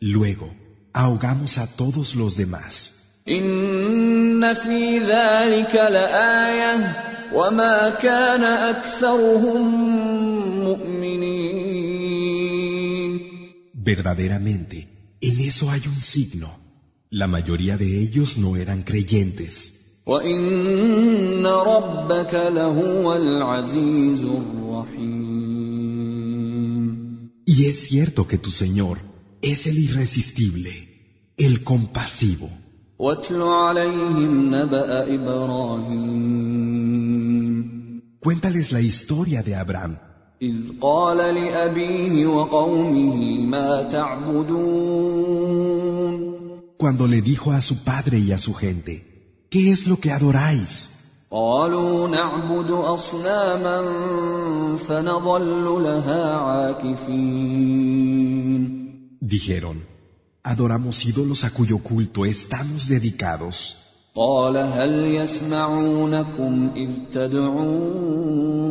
luego 0.01 0.54
ahogamos 0.96 1.58
a 1.58 1.67
todos 1.67 2.15
los 2.15 2.38
demás. 2.38 2.91
ان 3.27 4.53
في 4.53 5.00
ذلك 5.00 5.75
لايه 5.75 7.01
وما 7.34 7.89
كان 7.89 8.43
اكثرهم 8.43 9.62
مؤمنين 10.63 11.62
Verdaderamente, 13.83 14.77
en 15.22 15.40
eso 15.40 15.72
hay 15.72 15.81
un 15.87 16.00
signo. 16.00 16.50
La 17.09 17.27
mayoría 17.27 17.77
de 17.77 18.01
ellos 18.03 18.37
no 18.37 18.55
eran 18.55 18.83
creyentes. 18.83 19.74
وان 20.05 21.46
ربك 21.46 22.33
لهو 22.33 23.16
العزيز 23.16 24.24
الرحيم 24.24 25.31
Y 27.46 27.66
es 27.66 27.87
cierto 27.90 28.27
que 28.27 28.37
tu 28.37 28.51
Señor 28.51 28.98
es 29.42 29.68
el 29.68 29.77
irresistible, 29.77 30.74
el 31.37 31.64
compasivo. 31.64 32.50
واتل 33.00 33.42
عليهم 33.42 34.55
نبا 34.55 35.16
ابراهيم 35.16 36.61
Cuéntales 38.20 38.72
la 38.72 38.81
historia 38.81 39.42
de 39.42 39.55
Abraham, 39.55 39.98
اذ 40.42 40.55
قال 40.81 41.18
لابيه 41.18 42.27
وقومه 42.27 43.46
ما 43.46 43.83
تعبدون 43.92 45.51
cuando 46.77 47.07
le 47.07 47.22
dijo 47.22 47.51
a 47.51 47.61
su 47.61 47.83
padre 47.83 48.20
y 48.20 48.31
a 48.31 48.40
su 48.40 48.53
gente, 48.53 49.48
¿qué 49.50 49.72
es 49.72 49.87
lo 49.87 50.00
que 50.00 50.11
adoráis? 50.11 50.90
قالوا 51.31 52.07
نعبد 52.07 52.72
اصناما 52.72 53.85
فنظل 54.77 55.83
لها 55.83 56.35
عاكفين 56.35 57.81
Dijeron, 59.25 59.83
adoramos 60.44 61.05
ídolos 61.05 61.44
a 61.44 61.51
cuyo 61.51 61.79
culto 61.79 62.25
estamos 62.25 62.87
dedicados. 62.87 63.75
قال 64.16 64.57
هل 64.57 65.16
يسمعونكم 65.16 66.70
اذ 66.75 66.90
تدعون 67.11 68.61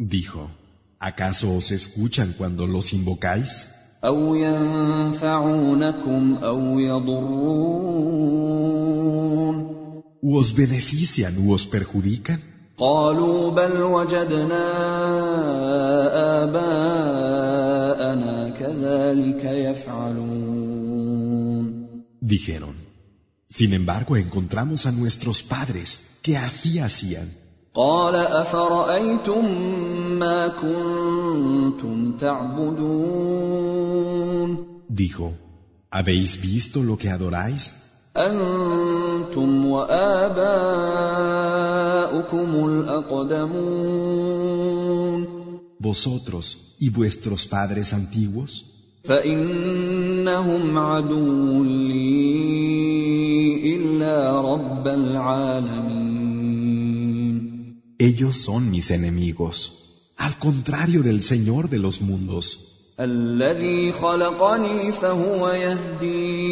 Dijo, 0.00 0.50
¿acaso 0.98 1.54
os 1.56 1.70
escuchan 1.70 2.34
cuando 2.38 2.66
los 2.66 2.92
invocáis? 2.92 3.66
او 4.04 4.34
ينفعونكم 4.34 6.34
او 6.42 6.80
يضرون 6.80 8.14
¿U 10.22 10.36
os 10.40 10.54
benefician 10.54 11.38
u 11.38 11.52
os 11.52 11.66
perjudican? 11.66 12.38
قالوا 12.78 13.50
بل 13.50 13.82
وجدنا 13.82 14.64
اباءنا 16.42 16.44
كذلك 16.44 16.54
يفعلون 16.54 16.97
Dijeron, 22.20 22.74
sin 23.48 23.72
embargo 23.74 24.16
encontramos 24.16 24.86
a 24.86 24.92
nuestros 24.92 25.42
padres 25.42 26.00
que 26.22 26.36
así 26.36 26.78
hacían. 26.78 27.28
قال 27.74 28.14
افرايتم 28.14 29.44
ما 30.18 30.48
كنتم 30.48 32.16
تعبدون 32.16 33.34
Dijo, 34.88 35.32
¿habéis 35.90 36.40
visto 36.40 36.82
lo 36.82 36.96
que 36.96 37.10
adoráis? 37.10 37.72
انتم 38.16 39.66
واباؤكم 39.66 40.24
الاقدمون 42.66 44.14
Vosotros 45.80 46.76
y 46.78 46.88
vuestros 46.90 47.46
padres 47.46 47.92
antiguos, 47.92 48.50
فانهم 49.08 50.78
عدو 50.78 51.64
لي 51.64 52.16
الا 53.76 54.40
رب 54.40 54.88
العالمين 54.88 56.14
ellos 57.98 58.36
son 58.36 58.70
mis 58.70 58.90
enemigos, 58.90 59.56
al 60.16 60.38
contrario 60.38 61.02
del 61.02 61.22
Señor 61.22 61.70
de 61.70 61.78
los 61.78 62.00
mundos, 62.00 62.58
الذي 63.00 63.92
خلقني 63.92 64.92
فهو 64.92 65.48
يهدين 65.48 66.44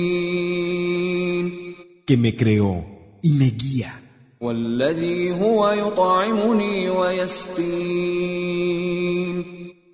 que 2.07 2.17
me 2.17 2.35
creó 2.37 2.85
y 3.23 3.33
me 3.33 3.51
guía, 3.51 3.93
والذي 4.41 5.33
هو 5.33 5.71
يطعمني 5.71 6.89
ويسقين 6.91 8.33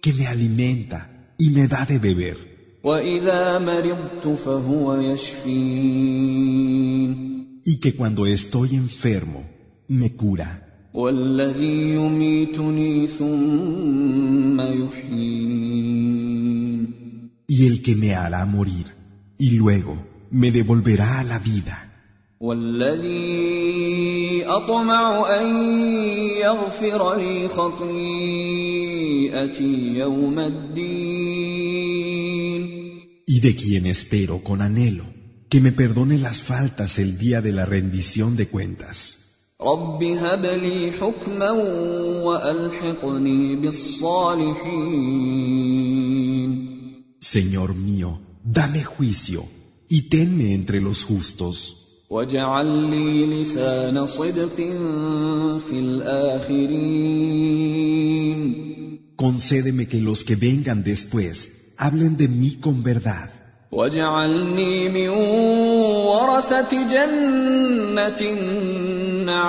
que 0.00 0.12
me 0.12 0.26
alimenta 0.26 1.10
y 1.38 1.50
me 1.50 1.68
da 1.68 1.84
de 1.84 1.98
beber, 1.98 2.51
واذا 2.84 3.58
مرضت 3.58 4.26
فهو 4.44 4.94
يشفين 5.00 6.58
y 7.64 7.80
que 7.80 7.90
cuando 7.94 8.26
estoy 8.26 8.76
enfermo 8.76 9.40
me 9.88 10.08
cura, 10.16 10.62
والذي 10.94 11.94
يميتني 11.94 13.06
ثم 13.06 14.60
يحيين 14.60 16.08
y 17.48 17.66
el 17.66 17.82
que 17.82 17.94
me 17.96 18.14
hará 18.14 18.46
morir, 18.46 18.86
y 19.38 19.50
luego 19.50 19.98
me 20.30 20.50
devolverá 20.50 21.20
a 21.20 21.24
la 21.24 21.38
vida, 21.38 21.88
والذي 22.40 23.68
اطمع 24.46 25.36
ان 25.40 25.46
يغفر 26.40 27.14
لي 27.14 27.48
خطيئتي 27.48 27.98
يوم 29.98 30.38
الدين 30.38 31.91
y 33.25 33.39
de 33.39 33.55
quien 33.55 33.85
espero 33.85 34.43
con 34.43 34.61
anhelo 34.61 35.05
que 35.53 35.61
me 35.61 35.71
perdone 35.71 36.17
las 36.17 36.41
faltas 36.41 36.97
el 36.97 37.17
día 37.19 37.39
de 37.39 37.51
la 37.51 37.65
rendición 37.65 38.35
de 38.35 38.47
cuentas. 38.47 39.19
Señor 47.19 47.75
mío, 47.75 48.19
dame 48.43 48.83
juicio 48.83 49.45
y 49.87 50.09
tenme 50.09 50.55
entre 50.55 50.81
los 50.81 51.03
justos. 51.03 52.05
Concédeme 59.15 59.87
que 59.87 60.01
los 60.01 60.23
que 60.23 60.35
vengan 60.35 60.83
después 60.83 61.62
hablen 61.76 62.16
de 62.16 62.28
mí 62.28 62.56
con 62.60 62.82
verdad. 62.82 63.28
واجعلني 63.72 64.88
من 64.88 65.08
ورثة 65.08 66.88
جنة 66.88 68.16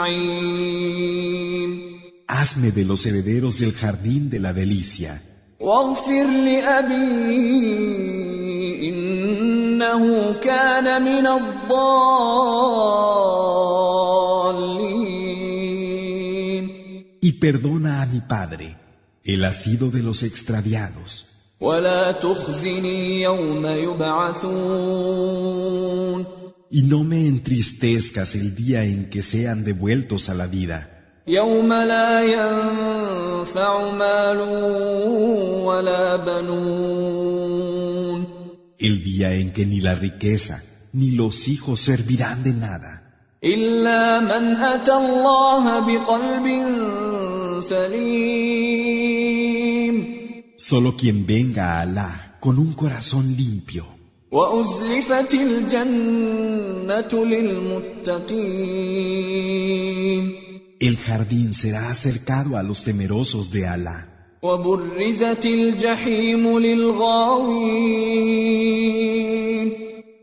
النعيم 0.10 1.90
Hazme 2.28 2.72
de 2.72 2.86
los 2.86 3.06
herederos 3.06 3.60
del 3.60 3.74
jardín 3.74 4.30
de 4.30 4.40
la 4.40 4.54
delicia. 4.54 5.22
واغفر 5.60 6.28
لأبي 6.28 7.20
إنه 8.90 10.34
كان 10.44 11.02
من 11.02 11.28
الضالين 15.80 16.70
Y 17.22 17.32
perdona 17.34 18.02
a 18.02 18.06
mi 18.06 18.22
padre. 18.22 18.78
Él 19.24 19.44
ha 19.46 19.54
sido 19.54 19.92
de 19.92 20.02
los 20.04 20.24
extraviados. 20.24 21.33
ولا 21.64 22.12
تخزني 22.12 23.22
يوم 23.22 23.66
يبعثون 23.68 24.80
Y 26.72 26.84
no 26.84 27.04
me 27.04 27.26
entristezcas 27.26 28.36
el 28.36 28.56
día 28.56 28.84
en 28.84 29.10
que 29.10 29.24
sean 29.24 29.64
devueltos 29.64 30.30
a 30.30 30.36
la 30.36 30.46
vida. 30.48 30.88
يوم 31.28 31.74
لا 31.74 32.24
ينفع 32.24 33.92
مال 33.92 34.38
ولا 35.66 36.16
بنون 36.16 37.60
El 38.80 39.04
día 39.04 39.34
en 39.34 39.52
que 39.52 39.66
ni 39.66 39.82
la 39.82 39.96
riqueza 39.96 40.64
ni 40.94 41.12
los 41.12 41.48
hijos 41.48 41.80
servirán 41.82 42.44
de 42.44 42.54
nada. 42.54 43.02
إلا 43.44 44.20
من 44.20 44.56
أتى 44.56 44.94
الله 44.94 45.80
بقلب 45.80 46.46
سليم 47.62 49.43
Solo 50.58 50.96
quien 50.96 51.26
venga 51.26 51.64
a 51.74 51.82
Alá 51.82 52.38
con 52.40 52.58
un 52.60 52.74
corazón 52.74 53.36
limpio 53.38 53.86
وأزلفت 54.32 55.34
الجنة 55.34 57.26
للمتقين 57.26 58.40
El 60.82 60.96
jardín 60.98 61.54
será 61.54 61.90
acercado 61.90 62.56
a 62.58 62.64
los 62.64 62.84
temerosos 62.84 63.52
de 63.52 63.68
Alá 63.68 64.08
وبرزت 64.42 65.46
الجحيم 65.46 66.60
للغاوين 66.60 67.90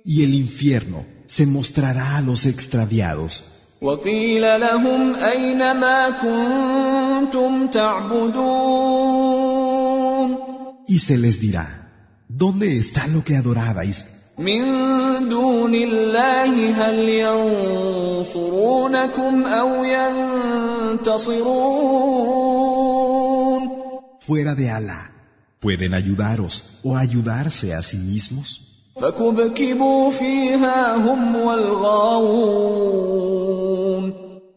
y 0.05 0.23
el 0.23 0.35
infierno 0.35 1.05
se 1.27 1.47
mostrará 1.47 2.17
a 2.17 2.23
los 2.23 2.47
extraviados 2.47 3.43
وقيل 3.83 4.61
لهم 4.61 5.15
أين 5.15 5.59
ما 5.59 6.11
كنتم 6.11 7.67
تعبدون 7.67 9.30
Y 10.94 11.00
se 11.00 11.18
les 11.18 11.40
dirá, 11.40 11.68
¿dónde 12.28 12.78
está 12.78 13.08
lo 13.08 13.24
que 13.24 13.38
adorabais? 13.38 14.00
Fuera 24.20 24.54
de 24.54 24.70
Alá, 24.70 25.02
¿pueden 25.62 25.94
ayudaros 25.94 26.80
o 26.84 26.98
ayudarse 26.98 27.74
a 27.74 27.82
sí 27.82 27.96
mismos? 27.96 28.48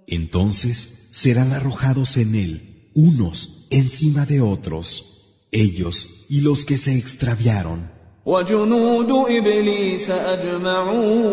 Entonces 0.09 1.09
serán 1.13 1.53
arrojados 1.53 2.17
en 2.17 2.35
él, 2.35 2.91
unos 2.97 3.69
encima 3.71 4.27
de 4.27 4.41
otros 4.41 5.14
ellos 5.54 6.26
y 6.30 6.42
los 6.42 6.66
que 6.66 6.78
se 6.78 6.98
extraviaron, 6.98 7.90
وجنود 8.26 9.12
إبليس 9.30 10.10
أجمعون 10.10 11.30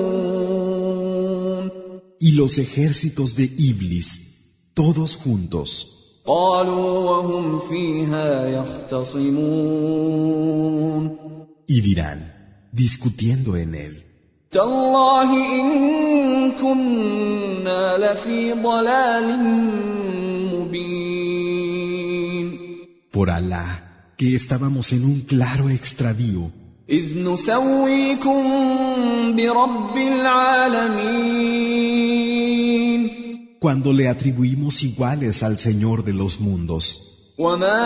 y 2.21 2.33
los 2.33 2.59
ejércitos 2.59 3.37
de 3.37 3.45
Iblis, 3.45 4.21
todos 4.75 5.17
juntos. 5.17 5.93
قالوا 6.27 6.99
وهم 6.99 7.59
فيها 7.61 8.47
يختصمون 8.49 9.57
Y 11.69 11.81
dirán, 11.81 12.33
discutiendo 12.73 13.57
en 13.57 13.75
él, 13.75 14.03
تالله 14.51 15.31
إن 15.61 16.53
كنا 16.53 17.99
لفي 17.99 18.53
ضلال 18.53 19.39
مبين 20.53 21.17
por 23.13 23.31
Alá, 23.31 23.80
que 24.21 24.35
estábamos 24.35 24.93
en 24.93 25.05
un 25.05 25.21
claro 25.21 25.69
extravío, 25.71 26.51
إذ 26.89 27.25
نسويكم 27.25 28.43
برب 29.37 29.97
العالمين 29.97 31.57
cuando 33.61 33.93
le 33.93 34.09
atribuimos 34.09 34.83
iguales 34.85 35.43
al 35.43 35.59
Señor 35.59 36.05
de 36.05 36.13
los 36.13 36.41
mundos. 36.41 37.03
وما 37.39 37.83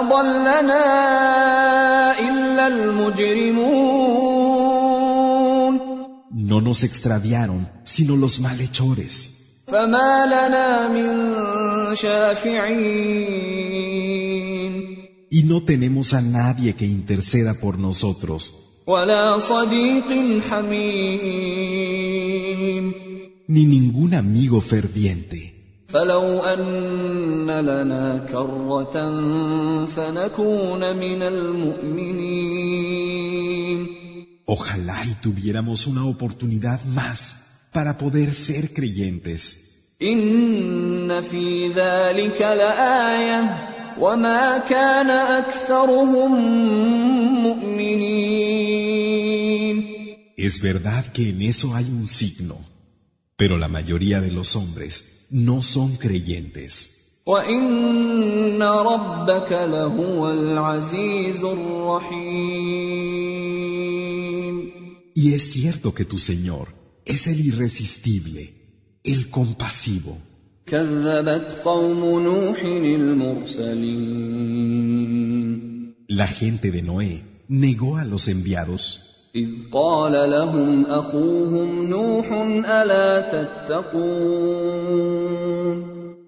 أضلنا 0.00 0.84
إلا 2.18 2.66
المجرمون 2.66 3.94
No 6.30 6.60
nos 6.60 6.84
extraviaron, 6.84 7.68
sino 7.84 8.16
los 8.16 8.40
malhechores. 8.40 9.30
فما 9.66 10.26
لنا 10.26 10.88
من 10.88 11.14
شافعين 11.94 13.74
Y 15.30 15.42
no 15.44 15.62
tenemos 15.64 16.14
a 16.14 16.20
nadie 16.20 16.74
que 16.74 16.86
interceda 16.86 17.54
por 17.54 17.78
nosotros, 17.78 18.52
ولا 18.86 19.38
صديق 19.38 20.40
حميم 20.50 21.74
ni 23.48 23.64
ningún 23.64 24.14
amigo 24.14 24.60
ferviente. 24.60 25.54
فلو 25.88 26.40
أن 26.40 27.50
لنا 27.50 28.26
كرة 28.30 28.96
فنكون 29.86 30.96
من 30.96 31.22
المؤمنين 31.22 32.44
Ojalá 34.46 35.06
y 35.06 35.14
tuviéramos 35.22 35.86
una 35.86 36.04
oportunidad 36.04 36.84
más 36.84 37.36
para 37.72 37.96
poder 37.96 38.34
ser 38.34 38.74
creyentes. 38.74 39.56
إن 40.02 41.22
في 41.22 41.68
ذلك 41.68 42.40
لآية 42.40 43.74
وما 44.00 44.58
كان 44.58 45.10
أكثرهم 45.10 46.32
مؤمنين 47.42 49.04
Es 50.36 50.60
verdad 50.60 51.04
que 51.12 51.28
en 51.30 51.42
eso 51.42 51.74
hay 51.74 51.84
un 51.84 52.06
signo, 52.06 52.56
pero 53.36 53.56
la 53.56 53.68
mayoría 53.68 54.20
de 54.20 54.32
los 54.32 54.56
hombres 54.56 55.26
no 55.30 55.62
son 55.62 55.96
creyentes. 55.96 56.90
وإن 57.26 58.62
ربك 58.62 59.52
لهو 59.52 60.30
العزيز 60.30 61.44
الرحيم 61.44 62.94
Y 65.16 65.32
es 65.32 65.52
cierto 65.52 65.94
que 65.94 66.04
tu 66.04 66.18
Señor 66.18 66.68
es 67.06 67.28
el 67.28 67.40
irresistible, 67.40 68.42
el 69.04 69.30
compasivo. 69.30 70.18
La 76.07 76.27
gente 76.27 76.71
de 76.71 76.81
Noé 76.83 77.23
negó 77.47 77.97
a 77.97 78.05
los 78.05 78.27
enviados. 78.27 79.31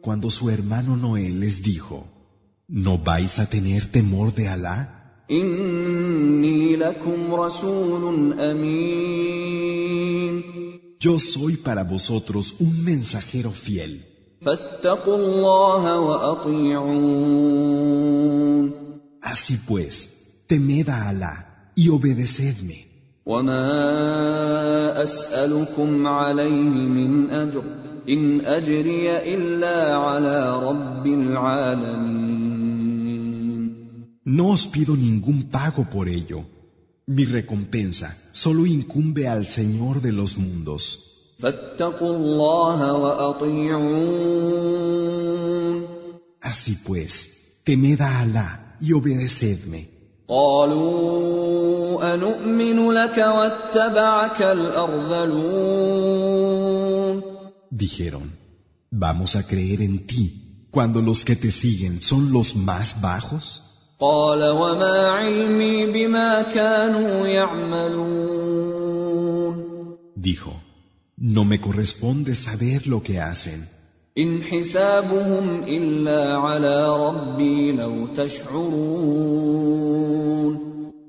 Cuando 0.02 0.32
su 0.32 0.50
hermano 0.50 0.98
Noé 0.98 1.30
les 1.30 1.62
dijo, 1.62 2.08
¿no 2.68 2.98
vais 2.98 3.38
a 3.38 3.46
tener 3.48 3.86
temor 3.92 4.34
de 4.34 4.48
Alá? 4.48 5.24
Yo 11.00 11.20
soy 11.20 11.58
para 11.58 11.84
vosotros 11.84 12.56
un 12.60 12.84
mensajero 12.84 13.52
fiel. 13.52 14.12
فاتقوا 14.41 15.17
الله 15.17 16.01
وأطيعون 16.01 17.57
Así 19.23 19.57
pues, 19.69 19.95
temed 20.47 20.89
a 20.89 21.09
Alá 21.09 21.35
y 21.77 21.89
obedecedme. 21.89 22.87
وما 23.27 25.03
اسالكم 25.03 26.07
عليه 26.07 26.71
من 26.87 27.31
اجر 27.31 27.65
ان 28.09 28.41
اجري 28.41 29.35
الا 29.35 29.95
على 29.97 30.62
رب 30.69 31.07
العالمين 31.07 32.57
No 34.27 34.51
os 34.51 34.67
pido 34.67 34.97
ningún 34.97 35.51
pago 35.51 35.85
por 35.91 36.09
ello. 36.09 36.45
Mi 37.07 37.25
recompensa 37.25 38.17
solo 38.33 38.67
incumbe 38.67 39.29
al 39.29 39.47
Señor 39.47 40.03
de 40.03 40.12
los 40.12 40.37
mundos. 40.39 41.10
Así 46.42 46.76
pues, 46.86 47.14
temed 47.64 48.00
a 48.02 48.20
Alá 48.20 48.78
y 48.80 48.94
obedecedme. 48.94 49.90
Dijeron, 57.72 58.38
¿vamos 58.92 59.36
a 59.36 59.48
creer 59.48 59.82
en 59.82 60.06
ti 60.06 60.68
cuando 60.70 61.02
los 61.02 61.26
que 61.26 61.36
te 61.36 61.52
siguen 61.52 62.02
son 62.02 62.32
los 62.32 62.56
más 62.56 63.02
bajos? 63.02 63.64
Dijo, 70.16 70.61
no 71.24 71.46
me 71.46 71.62
corresponde 71.62 72.34
saber 72.34 72.88
lo 72.88 73.04
que 73.04 73.20
hacen. 73.20 73.70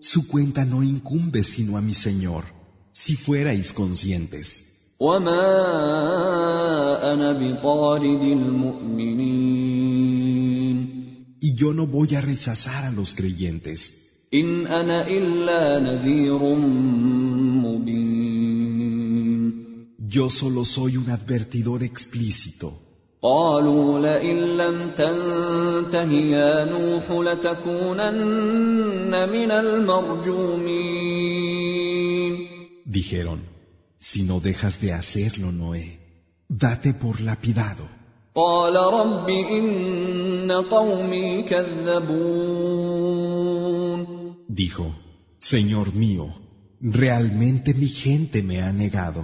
Su 0.01 0.29
cuenta 0.29 0.67
no 0.67 0.83
incumbe 0.83 1.43
sino 1.43 1.79
a 1.79 1.81
mi 1.81 1.95
Señor, 1.95 2.45
si 2.93 3.17
fuerais 3.17 3.73
conscientes. 3.73 4.93
Y 11.41 11.55
yo 11.55 11.73
no 11.73 11.87
voy 11.87 12.15
a 12.15 12.21
rechazar 12.21 12.85
a 12.85 12.91
los 12.91 13.15
creyentes. 13.15 14.03
Yo 20.12 20.30
solo 20.30 20.64
soy 20.66 20.98
un 20.98 21.10
advertidor 21.10 21.84
explícito. 21.84 22.88
قالوا 23.22 24.00
لئن 24.00 24.38
لم 24.58 24.92
تنته 24.98 26.12
يا 26.12 26.66
نوح 26.66 27.12
لتكونن 27.12 28.10
من 29.30 29.52
المرجومين 29.52 31.18
Dijeron, 32.86 33.42
si 34.00 34.24
no 34.24 34.40
dejas 34.40 34.80
de 34.80 34.94
hacerlo, 34.94 35.52
Noé, 35.52 36.00
date 36.50 36.94
por 36.94 37.20
lapidado. 37.22 37.88
قال 38.36 38.76
رب 38.76 39.30
ان 39.30 40.52
قومي 40.52 41.42
كذبون 41.42 42.98
Dijo, 44.50 44.96
Señor 45.40 45.94
mío, 45.94 46.28
realmente 46.82 47.74
mi 47.74 47.88
gente 47.88 48.44
me 48.44 48.62
ha 48.62 48.72
negado. 48.72 49.24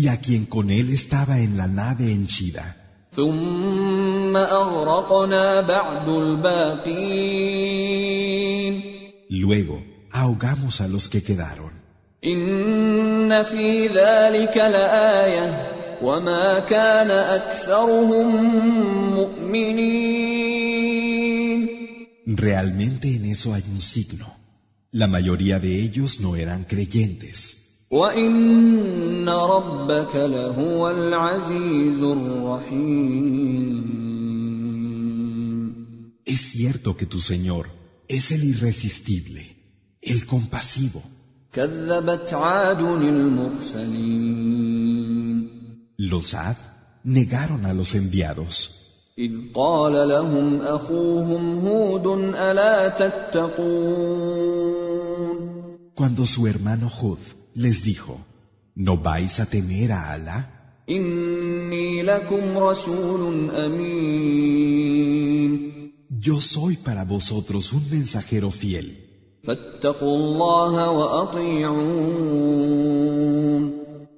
y 0.00 0.08
a 0.08 0.18
quien 0.18 0.46
con 0.46 0.70
él 0.70 0.86
estaba 0.94 1.40
en 1.40 1.58
la 1.58 1.66
nave 1.66 2.10
henchida. 2.10 2.64
Luego 9.28 9.84
ahogamos 10.10 10.80
a 10.80 10.88
los 10.88 11.10
que 11.10 11.22
quedaron. 11.22 11.72
Realmente 22.44 23.14
en 23.16 23.24
eso 23.26 23.52
hay 23.52 23.64
un 23.70 23.80
signo. 23.80 24.34
La 24.92 25.06
mayoría 25.08 25.58
de 25.58 25.82
ellos 25.82 26.20
no 26.20 26.36
eran 26.36 26.64
creyentes. 26.64 27.59
وان 27.90 29.28
ربك 29.28 30.14
لهو 30.14 30.90
العزيز 30.90 32.02
الرحيم 32.02 33.50
Es 36.24 36.40
cierto 36.52 36.96
que 36.96 37.06
tu 37.06 37.20
Señor 37.20 37.66
es 38.06 38.30
el 38.30 38.44
irresistible, 38.44 39.42
el 40.02 40.24
compasivo. 40.26 41.02
كذبت 41.52 42.32
عاد 42.32 42.80
المرسلين 42.80 44.30
Los 45.98 46.34
Ad 46.34 46.56
negaron 47.04 47.66
a 47.66 47.74
los 47.74 47.94
enviados. 47.96 48.70
اذ 49.18 49.32
قال 49.54 50.08
لهم 50.08 50.60
اخوهم 50.60 51.58
هود 51.66 52.06
الا 52.34 52.88
تتقون 52.88 54.30
Cuando 55.96 56.24
su 56.24 56.46
hermano 56.46 56.88
Hud 56.88 57.39
les 57.53 57.83
dijo, 57.83 58.19
¿no 58.75 58.97
vais 58.97 59.39
a 59.39 59.45
temer 59.45 59.91
a 59.91 60.11
Alá? 60.13 60.49
اني 60.89 62.03
لكم 62.03 62.57
رسول 62.57 63.49
امين 63.55 64.85
Yo 66.21 66.39
soy 66.41 66.77
para 66.77 67.03
vosotros 67.05 67.73
un 67.73 67.89
mensajero 67.89 68.51
fiel. 68.51 68.97
فاتقوا 69.43 70.17
الله 70.17 70.89
واطيعون 70.89 71.85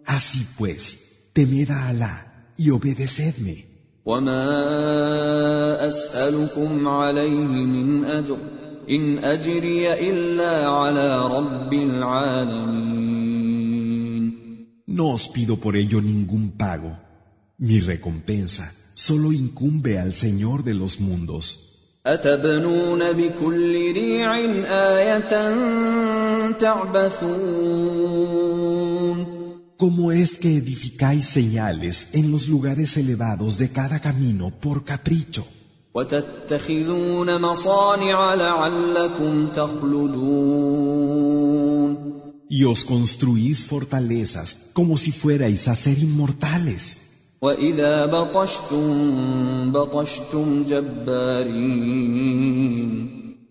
Así 0.05 0.45
pues, 0.57 0.97
temed 1.33 1.69
a 1.71 1.87
Alá 1.89 2.25
y 2.57 2.69
obedecedme. 2.71 3.65
وما 4.05 5.87
اسالكم 5.87 6.87
عليه 6.87 7.45
من 7.65 8.05
اجر 8.05 8.37
ان 8.89 9.17
اجري 9.17 9.93
الا 10.09 10.67
على 10.67 11.27
رب 11.27 11.73
العالمين 11.73 13.00
No 14.87 15.09
os 15.09 15.27
pido 15.27 15.57
por 15.57 15.75
ello 15.75 16.01
ningún 16.01 16.51
pago. 16.63 16.91
Mi 17.57 17.79
recompensa 17.79 18.71
solo 18.93 19.33
incumbe 19.33 19.99
al 19.99 20.13
Señor 20.13 20.63
de 20.63 20.73
los 20.73 20.99
mundos. 20.99 21.73
اتبنون 22.07 23.11
بكل 23.11 23.93
ريع 23.93 24.35
ايه 24.35 25.19
تعبثون 26.59 28.17
¿Cómo 29.77 30.11
es 30.11 30.39
que 30.39 30.57
edificáis 30.57 31.27
señales 31.27 32.07
en 32.13 32.31
los 32.31 32.47
lugares 32.47 32.97
elevados 32.97 33.59
de 33.59 33.71
cada 33.71 33.99
camino 33.99 34.51
por 34.63 34.83
capricho? 34.83 35.45
وتتخذون 35.93 37.41
مصانع 37.41 38.33
لعلكم 38.33 39.47
تخلدون 39.47 41.50
Y 42.51 42.63
os 42.73 42.83
construís 42.85 43.65
fortalezas 43.65 44.47
como 44.73 44.97
si 44.97 45.11
fuerais 45.11 45.67
a 45.67 45.75
ser 45.75 45.97
inmortales. 45.99 47.01
واذا 47.41 48.05
بطشتم 48.05 49.71
بطشتم 49.71 50.63
جبارين 50.63 52.17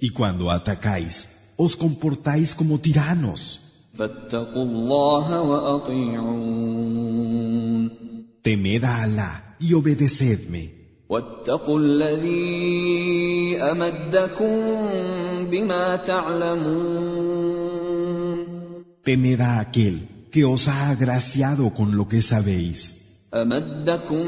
Y 0.01 0.11
cuando 0.11 0.51
atacáis, 0.51 1.27
os 1.57 1.77
comportáis 1.77 2.55
como 2.55 2.79
tiranos. 2.79 3.59
فاتقوا 3.99 4.65
الله 4.65 5.41
واطيعون 5.41 6.97
Temed 8.43 8.85
a 8.85 9.03
Alá 9.03 9.57
y 9.61 9.75
obedecedme. 9.75 10.77
واتقوا 11.09 11.81
الذي 11.81 13.57
امدكم 13.63 14.57
بما 15.51 15.97
تعلمون 15.97 17.80
Temed 19.05 19.41
a 19.41 19.61
aquel 19.61 19.97
que 20.33 20.45
os 20.45 20.69
ha 20.69 20.91
agraciado 20.91 21.71
con 21.71 21.97
lo 21.97 22.09
que 22.09 22.21
sabéis. 22.23 23.07
امدكم 23.35 24.27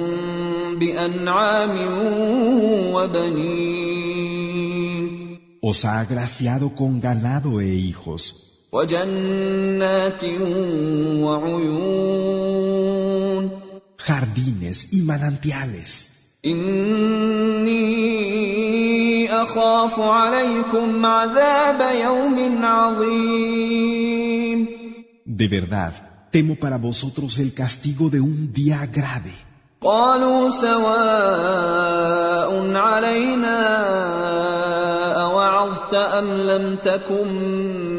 بانعام 0.79 1.77
وبنين 2.93 4.29
Os 5.61 5.85
ha 5.85 6.01
agraciado 6.01 6.71
con 6.71 7.01
ganado 7.01 7.61
e 7.61 7.75
hijos. 7.75 8.35
وجنات 8.73 10.25
وعيون 11.25 12.49
jardines 13.99 14.93
y 14.93 15.01
manantiales. 15.03 16.09
إني 16.45 17.79
أخاف 19.43 20.01
عليكم 20.01 21.07
عذاب 21.07 21.95
يوم 22.05 22.65
عظيم 22.65 24.22
De 25.25 25.49
verdad, 25.49 25.93
temo 26.31 26.57
para 26.57 26.77
vosotros 26.79 27.39
el 27.39 27.55
castigo 27.55 28.11
de 28.11 28.21
un 28.21 28.53
día 28.53 28.87
grave. 28.87 29.33
قالوا 29.81 30.51
سواء 30.51 32.51
علينا 32.77 33.61
أوعظت 35.23 35.95
أم 35.95 36.27
لم 36.41 36.77
تكن 36.83 37.29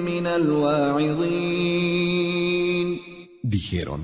من 0.05 0.27
الواعظين 0.27 2.09
Dijeron, 3.43 4.03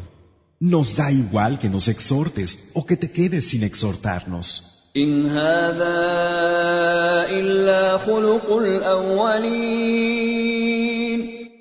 nos 0.59 0.95
da 0.95 1.11
igual 1.11 1.59
que 1.59 1.69
nos 1.69 1.87
exhortes 1.87 2.69
o 2.73 2.85
que 2.85 2.97
te 2.97 3.11
quedes 3.11 3.49
sin 3.49 3.63
exhortarnos. 3.63 4.63
إن 4.97 5.27
هذا 5.27 5.99
إلا 7.29 7.97
خلق 7.97 8.57
الأولين 8.57 10.15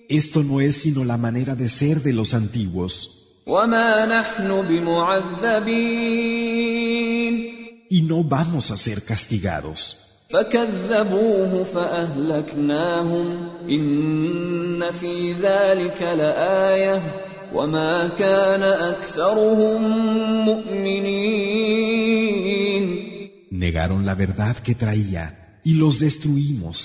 Esto 0.08 0.42
no 0.42 0.60
es 0.60 0.76
sino 0.76 1.04
la 1.04 1.16
manera 1.16 1.54
de 1.54 1.68
ser 1.68 2.02
de 2.02 2.12
los 2.12 2.34
antiguos, 2.34 3.10
وما 3.46 4.06
نحن 4.06 4.62
بمعذبين 4.68 6.14
y 7.90 8.02
no 8.02 8.24
vamos 8.24 8.70
a 8.70 8.76
ser 8.76 9.02
castigados. 9.02 9.96
فكذبوه 10.30 11.64
فأهلكناهم 11.64 13.48
إن 13.70 14.90
في 15.00 15.32
ذلك 15.32 16.02
لآية 16.02 17.02
وما 17.54 18.08
كان 18.18 18.62
أكثرهم 18.62 19.82
مؤمنين 20.44 21.84
Negaron 23.50 24.04
la 24.04 24.14
verdad 24.14 24.56
que 24.56 24.74
traía 24.74 25.60
y 25.64 25.74
los 25.74 26.00
destruimos. 26.00 26.76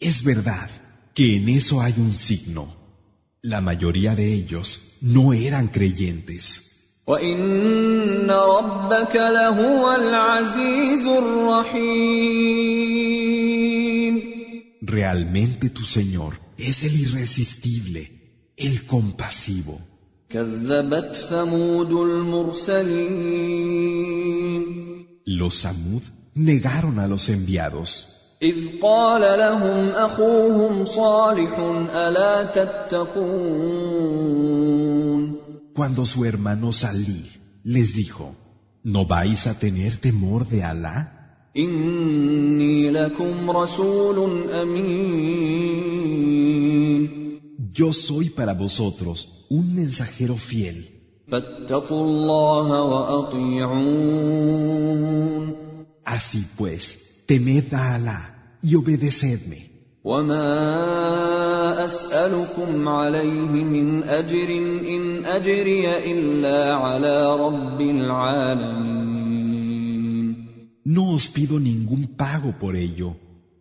Es 0.00 0.22
verdad 0.22 0.68
que 1.13 1.35
en 1.37 1.49
eso 1.49 1.81
hay 1.81 1.93
un 1.97 2.13
signo. 2.13 2.73
La 3.41 3.61
mayoría 3.61 4.15
de 4.15 4.33
ellos 4.33 4.97
no 5.01 5.33
eran 5.33 5.67
creyentes. 5.67 6.73
Realmente 14.81 15.69
tu 15.69 15.83
Señor 15.83 16.39
es 16.57 16.83
el 16.83 16.95
irresistible, 16.95 18.53
el 18.55 18.85
compasivo. 18.85 19.81
Los 25.25 25.55
Samud 25.55 26.03
negaron 26.35 26.99
a 26.99 27.07
los 27.07 27.29
enviados. 27.29 28.22
إذ 28.42 28.56
قال 28.82 29.20
لهم 29.38 29.88
أخوهم 29.88 30.84
صالح 30.84 31.58
ألا 31.94 32.44
تتقون 32.44 34.08
Cuando 35.74 36.04
su 36.04 36.24
hermano 36.24 36.72
Salih 36.72 37.26
les 37.64 37.94
dijo, 37.94 38.34
¿no 38.82 39.06
vais 39.06 39.46
a 39.46 39.54
tener 39.58 39.96
temor 39.96 40.48
de 40.48 40.64
Alá? 40.64 41.12
إني 41.56 42.90
لكم 42.90 43.50
رسول 43.50 44.50
أمين 44.52 45.98
Yo 47.72 47.92
soy 47.92 48.30
para 48.30 48.54
vosotros 48.54 49.46
un 49.50 49.74
mensajero 49.74 50.36
fiel. 50.36 50.84
فاتقوا 51.28 52.04
الله 52.04 52.82
وأطيعون 52.82 54.28
Así 56.04 56.46
pues, 56.56 56.98
temed 57.26 57.74
a 57.74 57.94
Alá 57.96 58.31
y 58.62 58.74
obedecedme. 58.74 59.68
وما 60.04 61.84
أسألكم 61.84 62.88
عليه 62.88 63.50
من 63.64 64.02
أجر 64.02 64.48
إن 64.88 65.24
أجري 65.24 66.12
إلا 66.12 66.74
على 66.74 67.36
رب 67.36 67.80
العالمين 67.80 69.18
No 70.86 71.12
os 71.14 71.28
pido 71.28 71.60
ningún 71.60 72.16
pago 72.16 72.54
por 72.58 72.74
ello. 72.74 73.16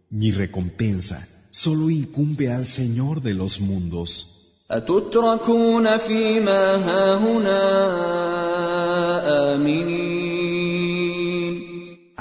Mi 0.10 0.32
recompensa 0.32 1.28
solo 1.52 1.90
incumbe 1.90 2.50
al 2.50 2.66
Señor 2.66 3.22
de 3.22 3.34
los 3.34 3.60
mundos. 3.60 4.34
أتتركون 4.72 5.98
فيما 5.98 6.76
هاهنا 6.76 7.64
آمنين 9.54 10.11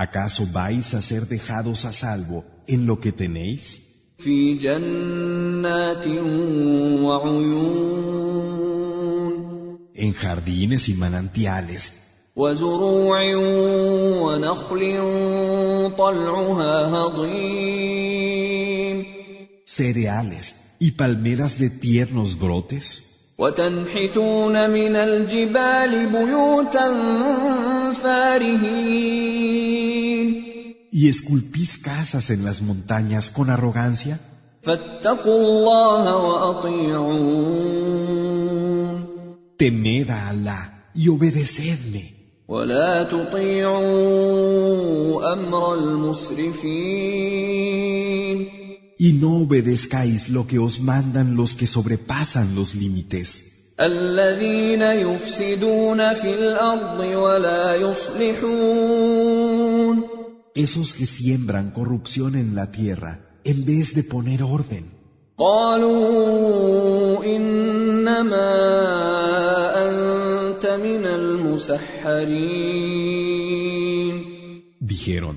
¿Acaso 0.05 0.47
vais 0.47 0.95
a 0.95 1.01
ser 1.09 1.27
dejados 1.27 1.85
a 1.85 1.93
salvo 1.93 2.43
en 2.65 2.87
lo 2.87 2.99
que 2.99 3.11
tenéis? 3.11 3.63
En 10.05 10.13
jardines 10.13 10.89
y 10.89 10.93
manantiales. 10.95 11.93
Cereales 19.65 20.55
y 20.79 20.91
palmeras 20.93 21.59
de 21.59 21.69
tiernos 21.69 22.39
brotes. 22.39 23.10
وتنحتون 23.41 24.69
من 24.69 24.95
الجبال 24.95 26.05
بيوتا 26.07 26.87
فارهين 27.93 29.51
y 30.93 31.07
esculpís 31.07 31.71
casas 31.79 32.29
en 32.29 32.45
las 32.45 32.61
montañas 32.61 33.31
con 33.31 33.49
arrogancia. 33.49 34.19
فاتقوا 34.63 35.37
الله 35.37 36.17
وأطيعون 36.17 37.31
Temed 39.57 40.09
a 40.09 40.29
Alá 40.29 40.91
y 40.93 41.07
obedecedme. 41.09 42.13
ولا 42.47 43.03
تطيعوا 43.03 43.73
أمر 45.33 45.73
المسرفين 45.73 47.31
Y 49.00 49.12
no 49.12 49.30
obedezcáis 49.44 50.28
lo 50.28 50.46
que 50.46 50.58
os 50.58 50.80
mandan 50.80 51.36
los 51.36 51.54
que 51.54 51.66
sobrepasan 51.66 52.54
los 52.54 52.74
límites, 52.74 53.28
الذين 53.80 54.82
يفسدون 54.82 56.14
في 56.14 56.34
الارض 56.34 57.00
ولا 57.00 57.74
يصلحون 57.74 58.96
esos 60.54 60.94
que 60.94 61.06
siembran 61.06 61.70
corrupción 61.70 62.34
en 62.36 62.54
la 62.54 62.72
tierra 62.72 63.20
en 63.44 63.66
vez 63.66 63.94
de 63.94 64.02
poner 64.02 64.42
orden. 64.42 64.84
قالوا 65.38 67.24
انما 67.24 68.52
انت 69.88 70.66
من 70.66 71.06
المسحرين 71.06 71.86
Dijeron, 74.80 75.36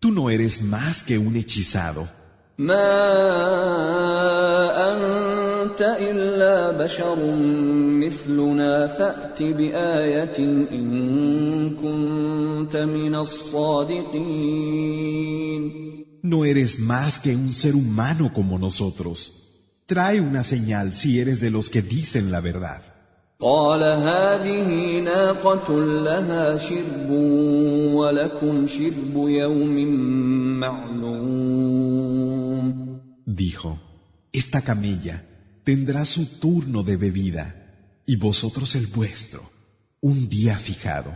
tú 0.00 0.10
no 0.12 0.28
eres 0.28 0.60
más 0.62 1.02
que 1.02 1.16
un 1.18 1.36
hechizado, 1.36 2.08
ما 2.57 2.89
انت 4.93 5.81
الا 5.81 6.71
بشر 6.71 7.17
مثلنا 8.01 8.87
فات 8.87 9.43
بايه 9.43 10.37
ان 10.71 11.69
كنت 11.69 12.75
من 12.75 13.15
الصادقين 13.15 14.47
no 16.23 16.43
eres 16.45 16.79
más 16.79 17.19
que 17.19 17.35
un 17.35 17.53
ser 17.53 17.75
humano 17.75 18.33
como 18.33 18.57
nosotros. 18.59 19.17
Trae 19.85 20.19
una 20.19 20.43
señal 20.43 20.93
si 20.93 21.19
eres 21.19 21.39
de 21.39 21.51
los 21.51 21.69
que 21.69 21.81
dicen 21.81 22.31
la 22.31 22.41
verdad. 22.41 22.81
قال 23.39 23.83
هذه 23.83 24.99
ناقه 24.99 25.81
لها 26.03 26.57
شرب 26.57 27.09
ولكم 27.93 28.67
شرب 28.67 29.15
يوم 29.15 29.75
معلوم 30.59 32.26
Dijo, 33.26 33.78
esta 34.32 34.62
camella 34.62 35.24
tendrá 35.64 36.04
su 36.04 36.26
turno 36.40 36.82
de 36.82 36.96
bebida 36.96 37.46
y 38.06 38.16
vosotros 38.16 38.74
el 38.74 38.86
vuestro, 38.86 39.42
un 40.00 40.28
día 40.28 40.56
fijado. 40.56 41.12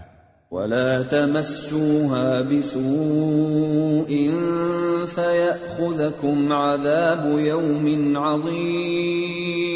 ولا 0.51 1.03
تمسوها 1.03 2.43
بسوء 2.43 4.09
فياخذكم 5.07 6.53
عذاب 6.53 7.39
يوم 7.39 8.17
عظيم 8.17 9.67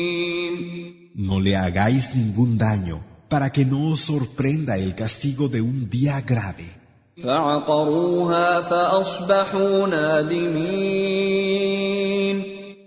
No 1.17 1.39
le 1.39 1.55
hagáis 1.57 2.15
ningún 2.15 2.57
daño 2.57 3.05
para 3.29 3.53
que 3.53 3.65
no 3.65 3.91
os 3.93 4.01
sorprenda 4.01 4.79
el 4.79 4.95
castigo 4.95 5.49
de 5.49 5.61
un 5.61 5.91
día 5.91 6.21
grave. 6.21 6.77
فعقروها 7.23 8.61
فاصبحوا 8.61 9.87
نادمين 9.87 11.54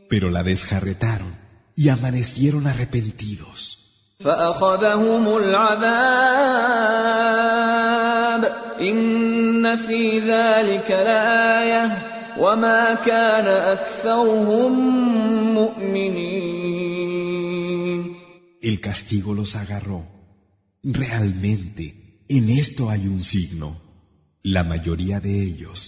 Pero 0.10 0.30
la 0.30 0.44
desjarretaron 0.44 1.36
y 1.76 1.90
amanecieron 1.90 2.68
arrepentidos. 2.68 3.80
فأخذهم 4.24 5.38
العذاب 5.38 5.84
إن 8.82 9.78
في 9.78 10.20
ذلك 10.20 10.92
لآية 10.92 12.14
وما 12.38 12.94
كان 12.94 13.48
أكثرهم 13.48 14.74
مؤمنين 15.54 16.54
El 18.62 18.80
castigo 18.80 19.34
los 19.34 19.58
agarró. 19.58 20.06
Realmente, 20.84 22.24
en 22.30 22.50
esto 22.50 22.90
hay 22.90 23.08
un 23.08 23.22
signo. 23.22 23.76
La 24.42 24.64
mayoría 24.64 25.20
de 25.20 25.44
ellos 25.44 25.80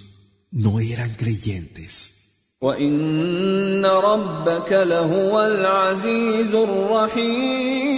no 0.52 0.82
eran 0.82 1.14
creyentes. 1.14 2.19
وان 2.62 3.86
ربك 3.86 4.72
لهو 4.72 5.42
العزيز 5.46 6.56
الرحيم 6.56 7.96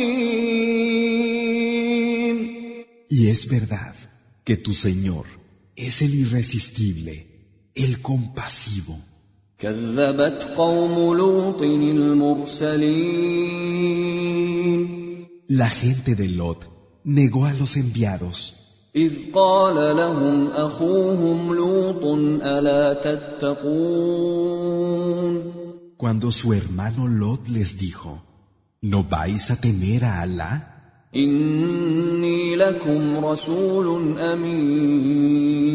Y 3.10 3.30
es 3.30 3.48
verdad 3.48 3.96
que 4.44 4.58
tu 4.58 4.74
Señor 4.74 5.26
es 5.76 6.02
el 6.02 6.14
irresistible, 6.16 7.14
el 7.76 8.02
compasivo. 8.02 9.00
كذبت 9.60 10.44
قوم 10.58 11.18
لوط 11.18 11.62
المرسلين 11.62 13.38
La 15.50 15.70
gente 15.70 16.16
de 16.16 16.28
Lot 16.28 16.70
negó 17.04 17.46
a 17.46 17.54
los 17.54 17.78
enviados 17.78 18.61
إذ 18.96 19.14
قال 19.34 19.98
لهم 19.98 20.48
أخوهم 20.48 21.54
لوط 21.56 22.04
ألا 22.44 22.94
تتقون 22.94 24.58
cuando 25.98 26.32
su 26.32 26.54
hermano 26.54 27.08
Lot 27.08 27.50
les 27.50 27.80
dijo, 27.80 28.22
¿no 28.82 29.04
vais 29.04 29.50
a 29.50 29.56
temer 29.60 30.06
a 30.06 30.22
Alá? 30.22 30.74
إني 31.16 32.56
لكم 32.56 33.26
رسول 33.26 34.18
أمين 34.18 35.68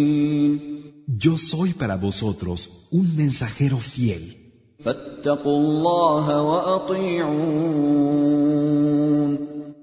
Yo 1.18 1.38
soy 1.38 1.72
para 1.74 1.96
vosotros 1.96 2.88
un 2.92 3.16
mensajero 3.16 3.78
fiel. 3.78 4.36
فاتقوا 4.84 5.58
الله 5.58 6.42
وأطيعون 6.42 7.72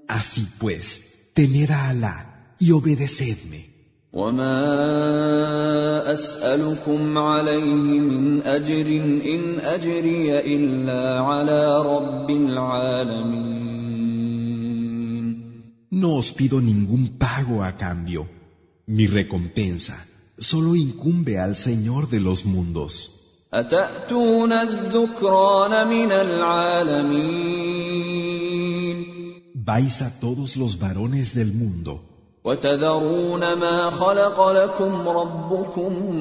Así 0.08 0.48
pues, 0.60 1.02
temer 1.34 1.72
a 1.72 1.90
Alá 1.90 2.33
y 2.64 2.72
obedecedme. 2.72 3.70
وما 4.14 4.54
اسالكم 6.14 7.18
عليه 7.18 7.74
من 7.76 8.42
اجر 8.42 8.88
ان 9.26 9.60
اجري 9.60 10.40
الا 10.40 11.20
على 11.20 11.82
رب 11.86 12.30
العالمين 12.32 13.70
No 15.92 16.16
os 16.22 16.32
pido 16.32 16.62
ningún 16.62 17.18
pago 17.18 17.64
a 17.64 17.78
cambio. 17.78 18.28
Mi 18.88 19.06
recompensa 19.08 19.96
solo 20.40 20.76
incumbe 20.76 21.38
al 21.40 21.56
Señor 21.56 22.10
de 22.10 22.20
los 22.20 22.46
mundos. 22.46 23.10
اتاتون 23.54 24.54
الذكران 24.54 25.88
من 25.88 26.12
العالمين 26.12 27.50
Vais 29.56 30.02
a 30.02 30.20
todos 30.20 30.58
los 30.58 30.80
varones 30.80 31.36
del 31.36 31.54
mundo 31.54 32.10
وتذرون 32.45 33.41
ما 33.53 33.91
خلق 33.91 34.49
لكم 34.49 35.09
ربكم 35.09 36.13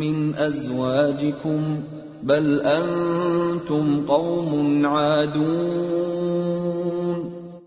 من 0.00 0.34
أزواجكم 0.34 1.82
بل 2.22 2.60
أنتم 2.60 4.06
قوم 4.06 4.86
عادون 4.86 6.34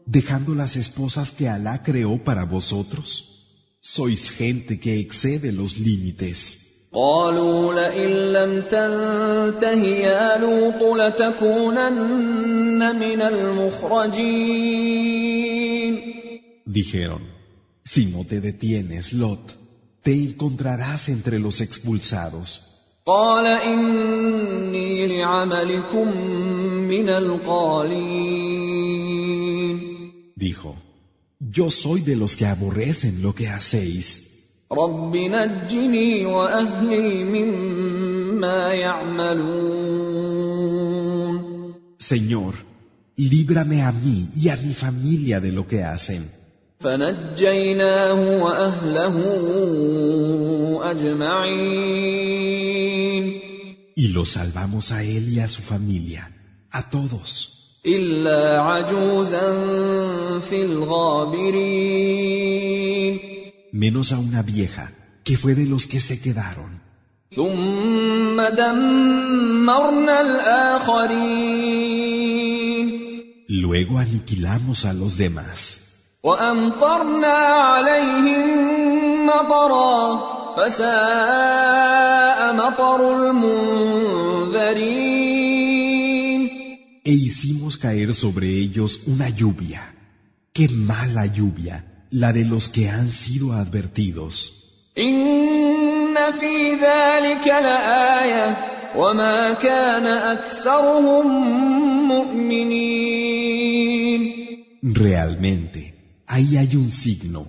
dejando 0.07 0.55
las 0.55 0.75
esposas 0.75 1.31
que 1.31 1.47
Alá 1.49 1.83
creó 1.83 2.13
para 2.23 2.45
vosotros. 2.45 3.07
Sois 3.81 4.31
gente 4.31 4.79
que 4.79 4.99
excede 4.99 5.51
los 5.51 5.77
límites. 5.79 6.57
قالوا 6.93 7.73
لئن 7.73 8.09
لم 8.33 8.61
تنته 8.61 9.83
يا 9.83 10.37
لوط 10.37 10.97
لتكونن 10.99 12.95
من 12.95 13.21
المخرجين 13.21 14.57
Dijeron, 16.65 17.36
Si 17.89 18.07
no 18.07 18.25
te 18.25 18.41
detienes, 18.41 19.13
Lot, 19.13 19.57
te 20.03 20.11
encontrarás 20.11 21.07
entre 21.07 21.39
los 21.39 21.61
expulsados. 21.61 22.47
Dijo, 30.35 30.75
yo 31.39 31.71
soy 31.71 32.01
de 32.01 32.17
los 32.17 32.35
que 32.35 32.45
aborrecen 32.45 33.21
lo 33.21 33.33
que 33.33 33.47
hacéis. 33.47 34.23
Señor, 41.99 42.53
líbrame 43.15 43.81
a 43.81 43.93
mí 43.93 44.29
y 44.35 44.49
a 44.49 44.57
mi 44.57 44.73
familia 44.73 45.39
de 45.39 45.53
lo 45.53 45.65
que 45.65 45.85
hacen. 45.85 46.36
فنجيناه 46.80 48.42
واهله 48.42 49.16
اجمعين 50.90 52.72
Y 53.94 54.08
lo 54.08 54.24
salvamos 54.24 54.90
a 54.90 55.02
él 55.02 55.24
y 55.36 55.38
a 55.40 55.48
su 55.48 55.62
familia, 55.62 56.22
a 56.72 56.90
todos, 56.90 57.48
الا 57.86 58.60
عجوزا 58.60 59.58
في 60.40 60.62
الغابرين 60.62 61.92
menos 63.72 64.12
a 64.12 64.18
una 64.18 64.42
vieja, 64.42 64.92
que 65.24 65.36
fue 65.36 65.54
de 65.54 65.66
los 65.66 65.86
que 65.86 66.00
se 66.00 66.20
quedaron. 66.20 66.80
ثم 67.36 68.42
دمرنا 68.56 70.20
الاخرين 70.20 71.82
Luego 73.48 73.98
aniquilamos 73.98 74.84
a 74.86 74.92
los 74.94 75.18
demás. 75.18 75.78
وامطرنا 76.26 77.36
عليهم 77.68 79.26
مطرا 79.26 80.22
فساء 80.56 82.54
مطر 82.54 83.00
المنذرين 83.16 84.82
E 87.04 87.10
hicimos 87.10 87.76
caer 87.78 88.14
sobre 88.14 88.46
ellos 88.64 89.00
una 89.06 89.28
lluvia. 89.28 89.92
Qué 90.52 90.68
mala 90.68 91.26
lluvia, 91.26 91.84
la 92.10 92.32
de 92.32 92.44
los 92.44 92.68
que 92.68 92.88
han 92.88 93.10
sido 93.10 93.52
advertidos. 93.52 94.52
ان 94.98 96.14
في 96.40 96.74
ذلك 96.74 97.46
لايه 97.46 98.56
وما 98.96 99.52
كان 99.52 100.06
اكثرهم 100.06 101.26
مؤمنين 102.08 103.62
Realmente, 104.82 105.85
ahí 106.27 106.57
hay 106.57 106.75
un 106.75 106.91
signo. 106.91 107.47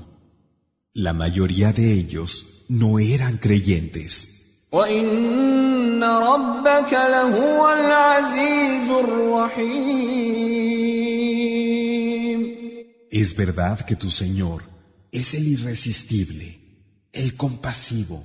La 0.94 1.12
mayoría 1.12 1.72
de 1.72 1.92
ellos 1.92 2.64
no 2.68 2.98
eran 2.98 3.36
creyentes. 3.36 4.66
Es 13.10 13.34
verdad 13.36 13.80
que 13.80 13.96
tu 13.96 14.10
Señor 14.10 14.62
es 15.12 15.34
el 15.34 15.48
irresistible, 15.48 16.60
el 17.12 17.34
compasivo. 17.36 18.24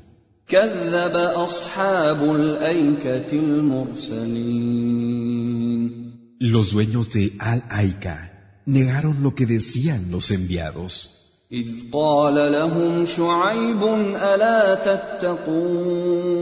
Los 6.40 6.72
dueños 6.72 7.10
de 7.12 7.36
Al-Aika 7.40 8.33
negaron 8.67 9.23
lo 9.23 9.35
que 9.35 9.47
decían 9.47 10.11
los 10.11 10.31
enviados. 10.31 11.19
اذ 11.53 11.67
قال 11.93 12.53
لهم 12.53 13.07
شعيب 13.07 13.83
الا 13.85 14.75
تتقون 14.75 16.39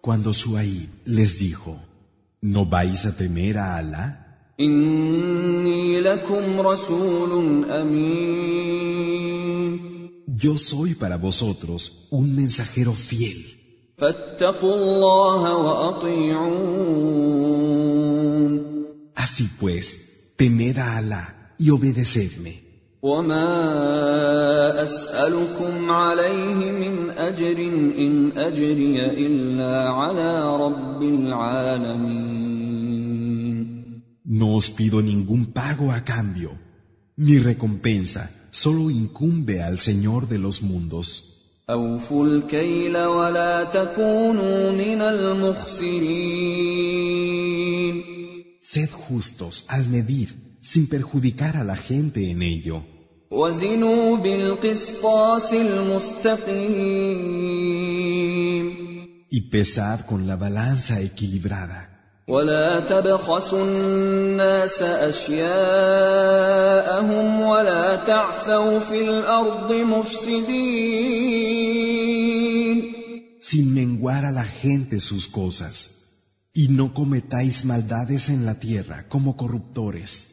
Cuando 0.00 0.32
Suaib 0.34 0.88
les 1.06 1.38
dijo, 1.38 1.78
¿no 2.42 2.66
vais 2.66 3.06
a 3.06 3.16
temer 3.16 3.56
a 3.58 3.76
Alá? 3.76 4.20
اني 4.60 6.00
لكم 6.00 6.60
رسول 6.60 7.64
امين 7.70 9.04
Yo 10.36 10.58
soy 10.58 10.94
para 10.94 11.16
vosotros 11.16 12.08
un 12.10 12.34
mensajero 12.34 12.92
fiel. 12.92 13.36
فاتقوا 13.98 14.74
الله 14.74 15.56
واطيعون 15.56 16.64
Así 19.14 19.48
pues, 19.60 20.00
temed 20.38 20.78
a 20.78 20.96
Alá 20.98 21.54
y 21.58 21.70
obedecedme. 21.70 22.64
وما 23.04 24.82
اسالكم 24.82 25.90
عليه 25.90 26.72
من 26.72 27.10
اجر 27.10 27.58
ان 27.98 28.32
اجري 28.36 29.06
الا 29.06 29.88
على 29.88 30.56
رب 30.56 31.02
العالمين 31.02 32.54
No 34.26 34.56
os 34.56 34.70
pido 34.70 35.02
ningún 35.02 35.42
pago 35.52 35.92
a 35.92 36.00
cambio. 36.00 36.50
Mi 37.16 37.38
recompensa 37.38 38.30
solo 38.50 38.90
incumbe 38.90 39.62
al 39.62 39.76
Señor 39.78 40.28
de 40.28 40.38
los 40.38 40.62
mundos. 40.62 41.34
أوفوا 41.70 42.26
الكيل 42.26 42.96
ولا 42.96 43.64
تكونوا 43.64 44.72
من 44.72 45.02
المخسرين 45.02 46.74
Sed 48.68 48.90
justos 48.90 49.64
al 49.68 49.86
medir, 49.88 50.58
sin 50.62 50.88
perjudicar 50.88 51.56
a 51.56 51.64
la 51.64 51.76
gente 51.76 52.30
en 52.30 52.42
ello. 52.42 52.84
وزنوا 53.30 54.16
بالقسطاس 54.16 55.52
المستقيم 55.52 57.14
Y 59.30 59.40
pesad 59.50 60.06
con 60.06 60.26
la 60.26 60.36
balanza 60.36 61.00
equilibrada. 61.00 61.90
ولا 62.28 62.80
تبخسوا 62.80 63.64
الناس 63.64 64.82
اشياءهم 64.82 65.40
ولا 67.40 67.96
تعثوا 67.96 68.78
في 68.78 69.04
الارض 69.04 69.72
مفسدين 69.72 71.04
sin 73.40 73.74
menguar 73.74 74.24
a 74.24 74.32
la 74.32 74.44
gente 74.44 75.00
sus 75.00 75.28
cosas, 75.28 75.97
y 76.53 76.67
no 76.69 76.93
cometáis 76.93 77.65
maldades 77.65 78.29
en 78.29 78.45
la 78.45 78.59
tierra 78.59 79.07
como 79.07 79.37
corruptores. 79.37 80.27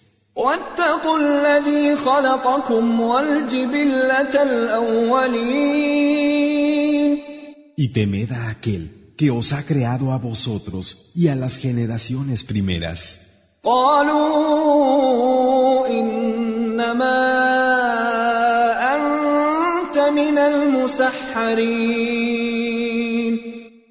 Y 7.79 7.93
temed 7.93 8.33
a 8.33 8.49
aquel 8.51 9.15
que 9.17 9.31
os 9.31 9.53
ha 9.53 9.65
creado 9.65 10.13
a 10.13 10.19
vosotros 10.19 11.13
y 11.15 11.29
a 11.29 11.35
las 11.35 11.57
generaciones 11.57 12.45
primeras. 12.45 13.21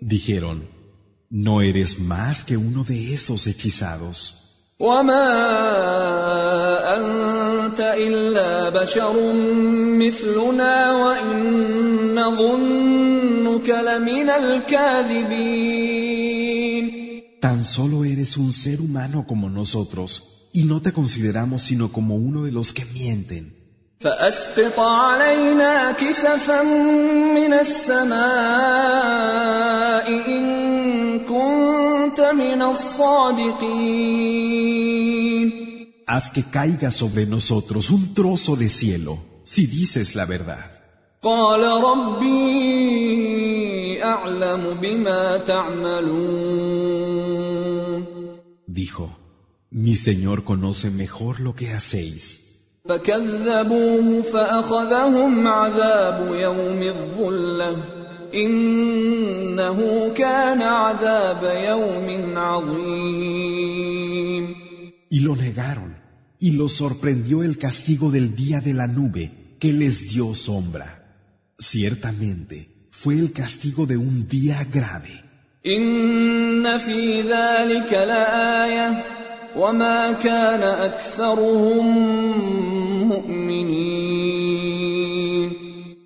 Dijeron, 0.01 0.74
no 1.34 1.62
eres 1.62 2.00
más 2.00 2.42
que 2.42 2.56
uno 2.56 2.84
de 2.84 3.14
esos 3.14 3.46
hechizados. 3.46 4.40
وما 4.80 5.28
أنت 6.96 7.80
إلا 7.80 8.68
بشر 8.68 9.32
مثلنا 10.00 10.92
وإن 10.92 12.14
نظنك 12.14 13.68
لمن 13.68 14.30
الكاذبين 14.30 15.80
Tan 17.40 17.64
solo 17.64 18.04
eres 18.04 18.36
un 18.36 18.52
ser 18.52 18.80
humano 18.82 19.24
como 19.26 19.48
nosotros, 19.48 20.50
y 20.52 20.64
no 20.64 20.82
te 20.82 20.92
consideramos 20.92 21.62
sino 21.62 21.90
como 21.92 22.16
uno 22.16 22.44
de 22.44 22.52
los 22.52 22.72
que 22.72 22.84
mienten. 22.86 23.52
فأسقط 24.00 24.80
علينا 24.80 25.92
كسفا 25.92 26.62
من 27.36 27.52
السماء 27.52 28.20
إن 30.08 30.40
كنت 30.40 30.40
من 30.40 30.40
الصادقين 30.40 30.83
Haz 36.06 36.30
que 36.34 36.42
caiga 36.56 36.90
sobre 36.90 37.26
nosotros 37.26 37.90
un 37.90 38.14
trozo 38.14 38.56
de 38.56 38.68
cielo, 38.68 39.18
si 39.44 39.66
dices 39.66 40.16
la 40.16 40.26
verdad. 40.26 40.80
قال 41.22 41.62
ربي 41.84 42.40
أعلم 44.04 44.78
بما 44.80 45.36
تعملون 45.36 46.90
Dijo, 48.66 49.10
mi 49.70 49.96
Señor 49.96 50.44
conoce 50.44 50.90
mejor 50.90 51.40
lo 51.40 51.54
que 51.54 51.72
hacéis. 51.72 52.40
فكذبوه 52.88 54.22
فأخذهم 54.22 55.48
عذاب 55.48 56.34
يوم 56.34 56.82
الظلة 56.82 57.76
Y 65.09 65.19
lo 65.21 65.35
negaron, 65.35 65.95
y 66.39 66.51
los 66.51 66.73
sorprendió 66.73 67.43
el 67.43 67.57
castigo 67.57 68.11
del 68.11 68.35
día 68.35 68.61
de 68.61 68.73
la 68.73 68.87
nube 68.87 69.31
que 69.59 69.71
les 69.71 70.09
dio 70.09 70.35
sombra. 70.35 71.05
Ciertamente 71.57 72.89
fue 72.91 73.15
el 73.15 73.31
castigo 73.31 73.85
de 73.85 73.97
un 73.97 74.27
día 74.27 74.65
grave. 74.71 75.23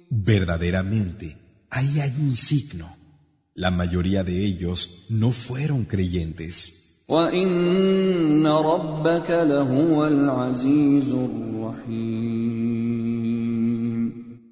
Verdaderamente, 0.09 1.35
ahí 1.69 1.99
hay 1.99 2.13
un 2.19 2.35
signo. 2.35 2.95
La 3.53 3.71
mayoría 3.71 4.23
de 4.23 4.45
ellos 4.45 5.05
no 5.09 5.31
fueron 5.31 5.85
creyentes. 5.85 7.03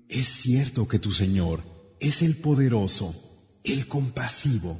Es 0.09 0.27
cierto 0.27 0.87
que 0.87 0.99
tu 0.99 1.11
Señor 1.11 1.61
es 1.99 2.21
el 2.21 2.37
poderoso, 2.37 3.13
el 3.63 3.87
compasivo. 3.87 4.79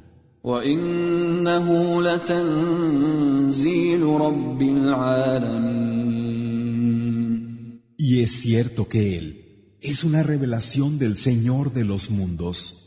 Y 8.00 8.22
es 8.22 8.32
cierto 8.32 8.88
que 8.88 9.18
Él 9.18 9.47
es 9.82 10.04
una 10.04 10.24
revelación 10.24 10.98
del 11.00 11.18
Señor 11.18 11.74
de 11.74 11.84
los 11.86 12.10
mundos. 12.10 12.84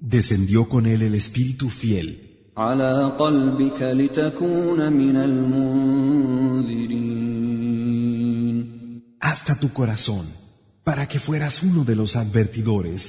Descendió 0.00 0.68
con 0.68 0.86
él 0.86 1.02
el 1.02 1.14
Espíritu 1.14 1.68
fiel 1.68 2.24
hasta 9.20 9.58
tu 9.58 9.72
corazón 9.72 10.24
para 10.84 11.08
que 11.08 11.18
fueras 11.18 11.62
uno 11.62 11.84
de 11.84 11.96
los 11.96 12.14
advertidores. 12.14 13.00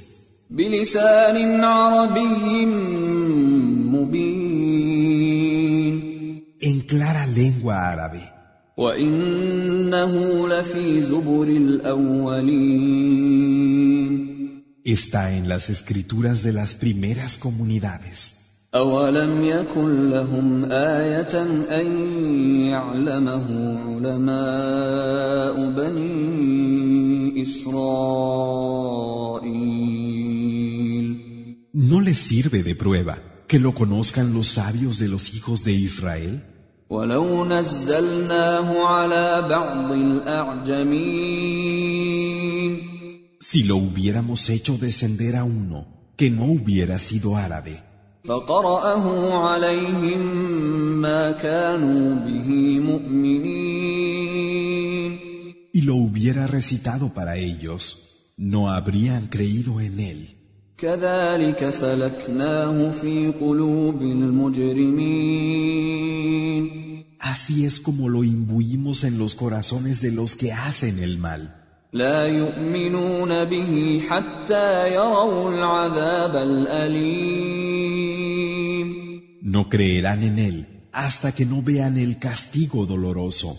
lengua 7.64 7.74
árabe. 7.92 8.22
وإنه 8.76 10.12
لفي 10.48 11.02
زبر 11.02 11.48
الأولين 11.48 13.10
Está 14.84 15.36
en 15.36 15.48
las 15.48 15.68
escrituras 15.68 16.42
de 16.42 16.52
las 16.52 16.74
primeras 16.74 17.36
comunidades. 17.36 18.34
أولم 18.74 19.44
يكن 19.44 20.10
لهم 20.10 20.64
آية 20.72 21.42
أن 21.80 21.86
يعلمه 22.66 23.78
علماء 23.78 25.70
بني 25.70 27.42
إسرائيل 27.42 28.70
¿No 31.72 32.00
les 32.00 32.18
sirve 32.18 32.62
de 32.62 32.74
prueba 32.76 33.18
que 33.48 33.58
lo 33.58 33.74
conozcan 33.74 34.32
los 34.32 34.46
sabios 34.48 34.98
de 34.98 35.08
los 35.08 35.34
hijos 35.34 35.64
de 35.64 35.72
Israel? 35.72 36.42
ولو 36.90 37.44
نزلناه 37.44 38.86
على 38.86 39.48
بعض 39.48 39.92
الأعجمين 39.92 41.60
Si 43.40 43.64
lo 43.64 43.76
hubiéramos 43.76 44.48
hecho 44.50 44.76
descender 44.78 45.34
a 45.36 45.44
uno 45.44 45.86
que 46.16 46.30
no 46.30 46.44
hubiera 46.44 46.98
sido 46.98 47.36
árabe, 47.36 47.82
فقرأه 48.24 49.34
عليهم 49.34 50.20
ما 51.02 51.32
كانوا 51.32 52.14
به 52.14 52.80
مؤمنين 52.80 54.30
y 55.72 55.82
lo 55.82 55.94
hubiera 55.94 56.46
recitado 56.46 57.14
para 57.14 57.36
ellos, 57.36 58.34
no 58.36 58.70
habrían 58.70 59.28
creído 59.28 59.80
en 59.80 60.00
él. 60.00 60.36
Así 67.19 67.65
es 67.65 67.79
como 67.79 68.09
lo 68.09 68.25
imbuimos 68.25 69.05
en 69.05 69.17
los 69.17 69.35
corazones 69.35 70.01
de 70.01 70.11
los 70.11 70.35
que 70.35 70.51
hacen 70.51 70.99
el 70.99 71.17
mal. 71.17 71.55
No 79.43 79.69
creerán 79.69 80.23
en 80.23 80.39
él 80.39 80.67
hasta 80.91 81.31
que 81.31 81.45
no 81.45 81.61
vean 81.61 81.97
el 81.97 82.19
castigo 82.19 82.85
doloroso 82.85 83.57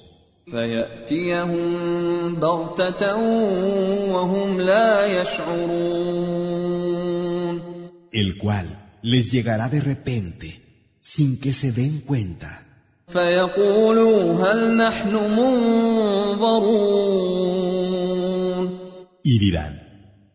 el 8.17 8.39
cual 8.39 8.67
les 9.03 9.31
llegará 9.31 9.69
de 9.69 9.81
repente, 9.81 10.49
sin 11.01 11.39
que 11.39 11.53
se 11.53 11.71
den 11.71 12.01
cuenta. 12.01 12.62
Y 19.23 19.39
dirán, 19.39 19.73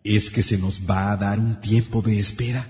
¿es 0.04 0.30
que 0.30 0.44
se 0.44 0.58
nos 0.60 0.82
va 0.90 1.12
a 1.12 1.18
dar 1.18 1.40
un 1.40 1.60
tiempo 1.60 2.02
de 2.04 2.20
espera? 2.20 2.66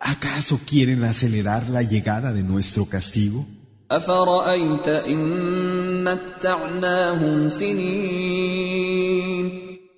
¿Acaso 0.00 0.60
quieren 0.66 1.04
acelerar 1.04 1.68
la 1.70 1.82
llegada 1.82 2.32
de 2.32 2.42
nuestro 2.42 2.86
castigo? 2.86 3.46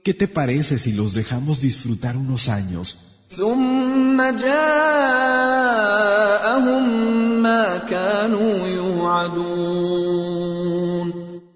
¿Qué 0.05 0.15
te 0.15 0.27
parece 0.27 0.81
si 0.81 0.91
los 0.91 1.15
dejamos 1.15 1.61
disfrutar 1.61 2.17
unos 2.17 2.49
años? 2.49 3.29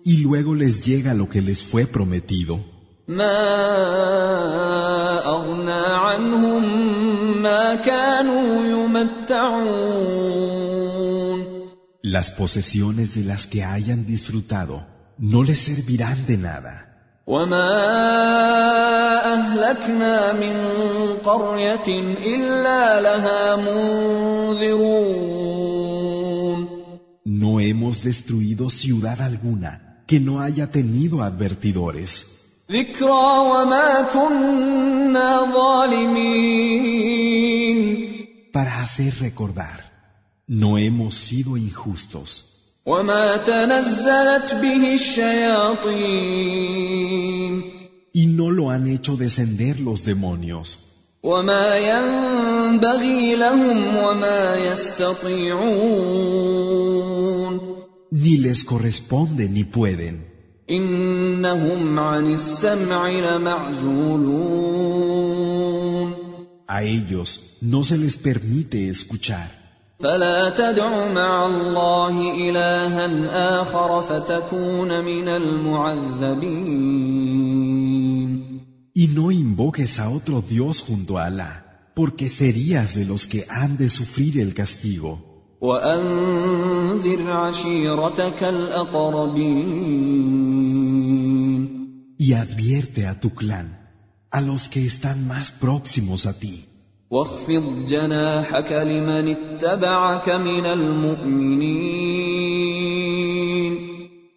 Y 0.05 0.17
luego 0.19 0.55
les 0.55 0.85
llega 0.87 1.15
lo 1.15 1.29
que 1.29 1.43
les 1.43 1.65
fue 1.65 1.87
prometido. 1.87 2.65
Las 12.03 12.31
posesiones 12.31 13.15
de 13.17 13.25
las 13.25 13.49
que 13.49 13.65
hayan 13.65 14.07
disfrutado 14.07 14.87
no 15.19 15.43
les 15.43 15.59
servirán 15.59 16.27
de 16.27 16.37
nada. 16.37 16.96
No 27.25 27.59
hemos 27.59 28.05
destruido 28.05 28.71
ciudad 28.71 29.21
alguna 29.21 30.05
que 30.07 30.21
no 30.21 30.41
haya 30.41 30.71
tenido 30.71 31.21
advertidores. 31.21 32.27
Para 38.53 38.83
hacer 38.83 39.15
recordar, 39.19 39.81
no 40.47 40.79
hemos 40.79 41.17
sido 41.17 41.57
injustos. 41.57 42.56
Y 48.13 48.27
no 48.27 48.51
lo 48.53 48.71
han 48.71 48.87
hecho 48.87 49.17
descender 49.17 49.81
los 49.81 50.05
demonios. 50.05 50.79
Ni 58.13 58.39
les 58.39 58.63
corresponde 58.63 59.49
ni 59.49 59.65
pueden. 59.65 60.15
A 66.69 66.83
ellos 66.85 67.59
no 67.63 67.83
se 67.83 67.99
les 67.99 68.17
permite 68.17 68.89
escuchar. 68.89 69.66
فلا 70.00 70.50
تدع 70.50 71.14
مع 71.14 71.46
الله 71.46 72.50
إلها 72.50 73.62
آخر 73.62 74.02
فتكون 74.02 75.06
من 75.06 75.28
المعذبين 75.28 76.82
Y 78.94 79.08
no 79.08 79.32
invoques 79.32 80.00
a 80.00 80.10
otro 80.10 80.42
Dios 80.42 80.82
junto 80.82 81.18
a 81.18 81.26
Alá, 81.26 81.54
porque 81.96 82.30
serías 82.30 82.94
de 82.94 83.06
los 83.06 83.26
que 83.26 83.46
han 83.50 83.78
de 83.78 83.90
sufrir 83.90 84.40
el 84.40 84.54
castigo. 84.54 85.20
وأنذر 85.62 87.32
عشيرتك 87.32 88.44
الأقربين 88.44 89.82
Y 92.18 92.34
advierte 92.34 93.08
a 93.08 93.20
tu 93.20 93.34
clan, 93.34 93.90
a 94.30 94.42
los 94.42 94.70
que 94.70 94.86
están 94.86 95.26
más 95.28 95.52
próximos 95.52 96.26
a 96.26 96.40
ti. 96.40 96.66
واخفض 97.11 97.87
جناحك 97.89 98.73
لمن 98.73 99.29
اتبعك 99.29 100.29
من 100.29 100.67
المؤمنين 100.67 102.17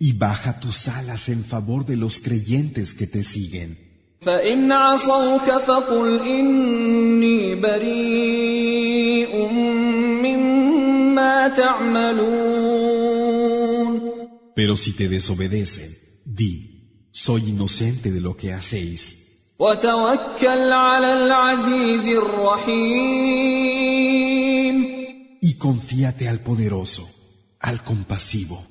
Y 0.01 0.13
baja 0.13 0.59
tus 0.61 0.87
alas 0.87 1.27
en 1.29 1.43
favor 1.43 1.85
de 1.85 1.97
los 1.97 2.19
creyentes 2.21 2.93
que 2.93 3.07
te 3.07 3.23
siguen. 3.23 3.75
فإن 4.21 4.71
عصوك 4.71 5.51
فقل 5.67 6.19
إني 6.19 7.55
بريء 7.55 9.47
مما 10.23 11.47
تعملون 11.47 12.89
Pero 14.55 14.75
si 14.75 14.91
te 14.91 15.07
desobedecen, 15.07 15.89
di, 16.25 16.53
soy 17.11 17.49
inocente 17.49 18.11
de 18.11 18.21
lo 18.21 18.35
que 18.35 18.53
hacéis. 18.53 19.28
Y 25.41 25.53
confíate 25.57 26.29
al 26.29 26.39
poderoso, 26.39 27.05
al 27.59 27.83
compasivo. 27.83 28.63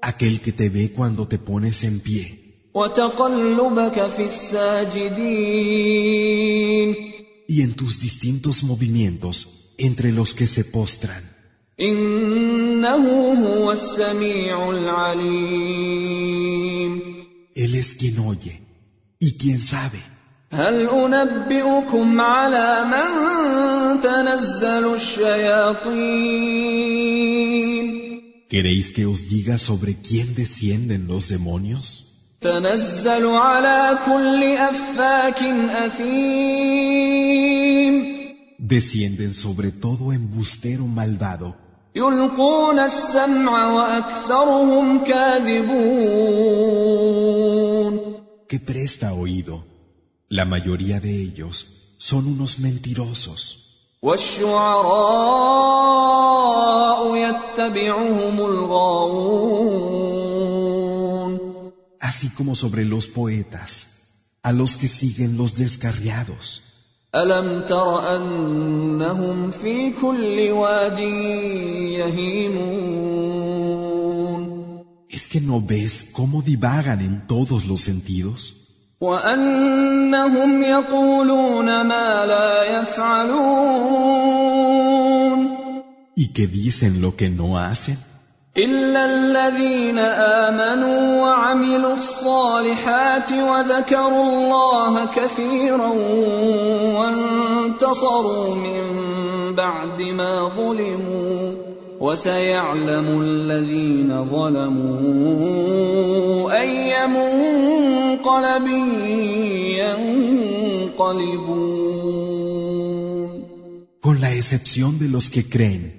Aquel 0.00 0.40
que 0.40 0.52
te 0.52 0.70
ve 0.70 0.92
cuando 0.92 1.28
te 1.28 1.38
pones 1.38 1.84
en 1.84 2.00
pie. 2.00 2.70
Y 7.48 7.60
en 7.60 7.74
tus 7.74 8.00
distintos 8.00 8.62
movimientos 8.64 9.74
entre 9.76 10.10
los 10.10 10.32
que 10.32 10.46
se 10.46 10.64
postran. 10.64 11.37
إنه 11.79 13.33
هو 13.47 13.71
السميع 13.71 14.69
العليم 14.69 16.33
Él 17.55 17.75
es 17.75 17.95
quien 17.95 18.19
oye 18.19 18.61
y 19.19 19.37
quien 19.37 19.59
sabe. 19.59 19.99
هل 20.51 20.89
أنبئكم 20.89 22.21
على 22.21 22.85
من 22.85 24.01
تنزل 24.01 24.93
الشياطين 24.93 26.33
¿Queréis 28.49 28.91
que 28.91 29.05
os 29.07 29.29
diga 29.29 29.57
sobre 29.57 29.95
quién 29.95 30.35
descienden 30.35 31.07
los 31.07 31.29
demonios? 31.29 32.03
تنزل 32.41 33.25
على 33.25 33.97
كل 34.05 34.43
أفاك 34.43 35.39
أثيم 35.85 36.93
Descienden 38.59 39.33
sobre 39.33 39.71
todo 39.71 40.13
embustero 40.13 40.85
malvado 40.87 41.55
يلقون 41.97 42.79
السمع 42.79 43.73
واكثرهم 43.73 45.03
كاذبون 45.03 46.73
que 48.53 48.59
presta 48.59 49.13
oído. 49.13 49.55
La 50.29 50.45
mayoría 50.45 50.99
de 50.99 51.13
ellos 51.27 51.55
son 51.97 52.27
unos 52.27 52.59
mentirosos. 52.59 53.59
والشعراء 54.03 54.63
يتبعهم 57.15 58.39
الغاوون 58.39 59.93
Así 61.99 62.27
como 62.29 62.53
sobre 62.55 62.85
los 62.85 63.07
poetas, 63.07 63.71
a 64.43 64.51
los 64.51 64.77
que 64.77 64.89
siguen 64.89 65.37
los 65.37 65.55
descarriados. 65.55 66.45
ألم 67.15 67.61
تر 67.69 68.15
أنهم 68.15 69.51
في 69.51 69.91
كل 70.01 70.51
واد 70.51 70.99
يهيمون 71.99 73.23
¿Es 75.09 75.27
que 75.29 75.39
no 75.41 75.61
ves 75.61 75.93
cómo 76.11 76.41
divagan 76.41 76.99
en 77.01 77.27
todos 77.27 77.65
los 77.65 77.81
sentidos? 77.81 78.53
وأنهم 79.01 80.63
يقولون 80.63 81.81
ما 81.81 82.25
لا 82.25 82.81
يفعلون 82.81 84.33
¿Y 86.15 86.27
que 86.33 86.47
dicen 86.47 87.01
lo 87.01 87.15
que 87.15 87.29
no 87.29 87.57
hacen? 87.59 87.97
إلا 88.58 89.04
الذين 89.04 89.98
آمنوا 89.98 91.22
وعملوا 91.22 91.94
الصالحات 91.94 93.32
وذكروا 93.32 94.22
الله 94.22 95.06
كثيرا 95.06 95.88
وانتصروا 96.98 98.54
من 98.54 98.82
بعد 99.54 100.02
ما 100.02 100.48
ظلموا 100.56 101.54
وسيعلم 102.00 103.20
الذين 103.22 104.24
ظلموا 104.30 105.38
أي 106.60 107.06
منقلب 107.06 108.66
ينقلبون. 110.98 111.68
Con 114.00 114.20
la 114.20 114.30
excepción 114.32 114.98
de 114.98 115.08
los 115.08 115.30
que 115.30 115.48
creen, 115.48 115.97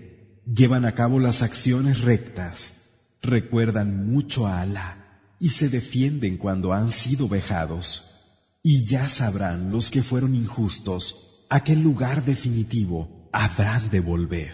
llevan 0.53 0.85
a 0.85 0.93
cabo 0.93 1.19
las 1.19 1.41
acciones 1.41 2.01
rectas 2.01 2.73
recuerdan 3.21 4.11
mucho 4.11 4.47
a 4.47 4.61
Alá 4.61 4.97
y 5.39 5.49
se 5.49 5.69
defienden 5.69 6.37
cuando 6.37 6.73
han 6.73 6.91
sido 6.91 7.27
vejados. 7.27 8.05
Y 8.61 8.85
ya 8.85 9.07
sabrán 9.07 9.71
los 9.71 9.89
que 9.89 10.03
fueron 10.03 10.35
injustos 10.35 11.45
a 11.49 11.63
qué 11.63 11.75
lugar 11.75 12.25
definitivo 12.25 13.29
habrán 13.31 13.89
de 13.89 13.99
volver. 14.01 14.53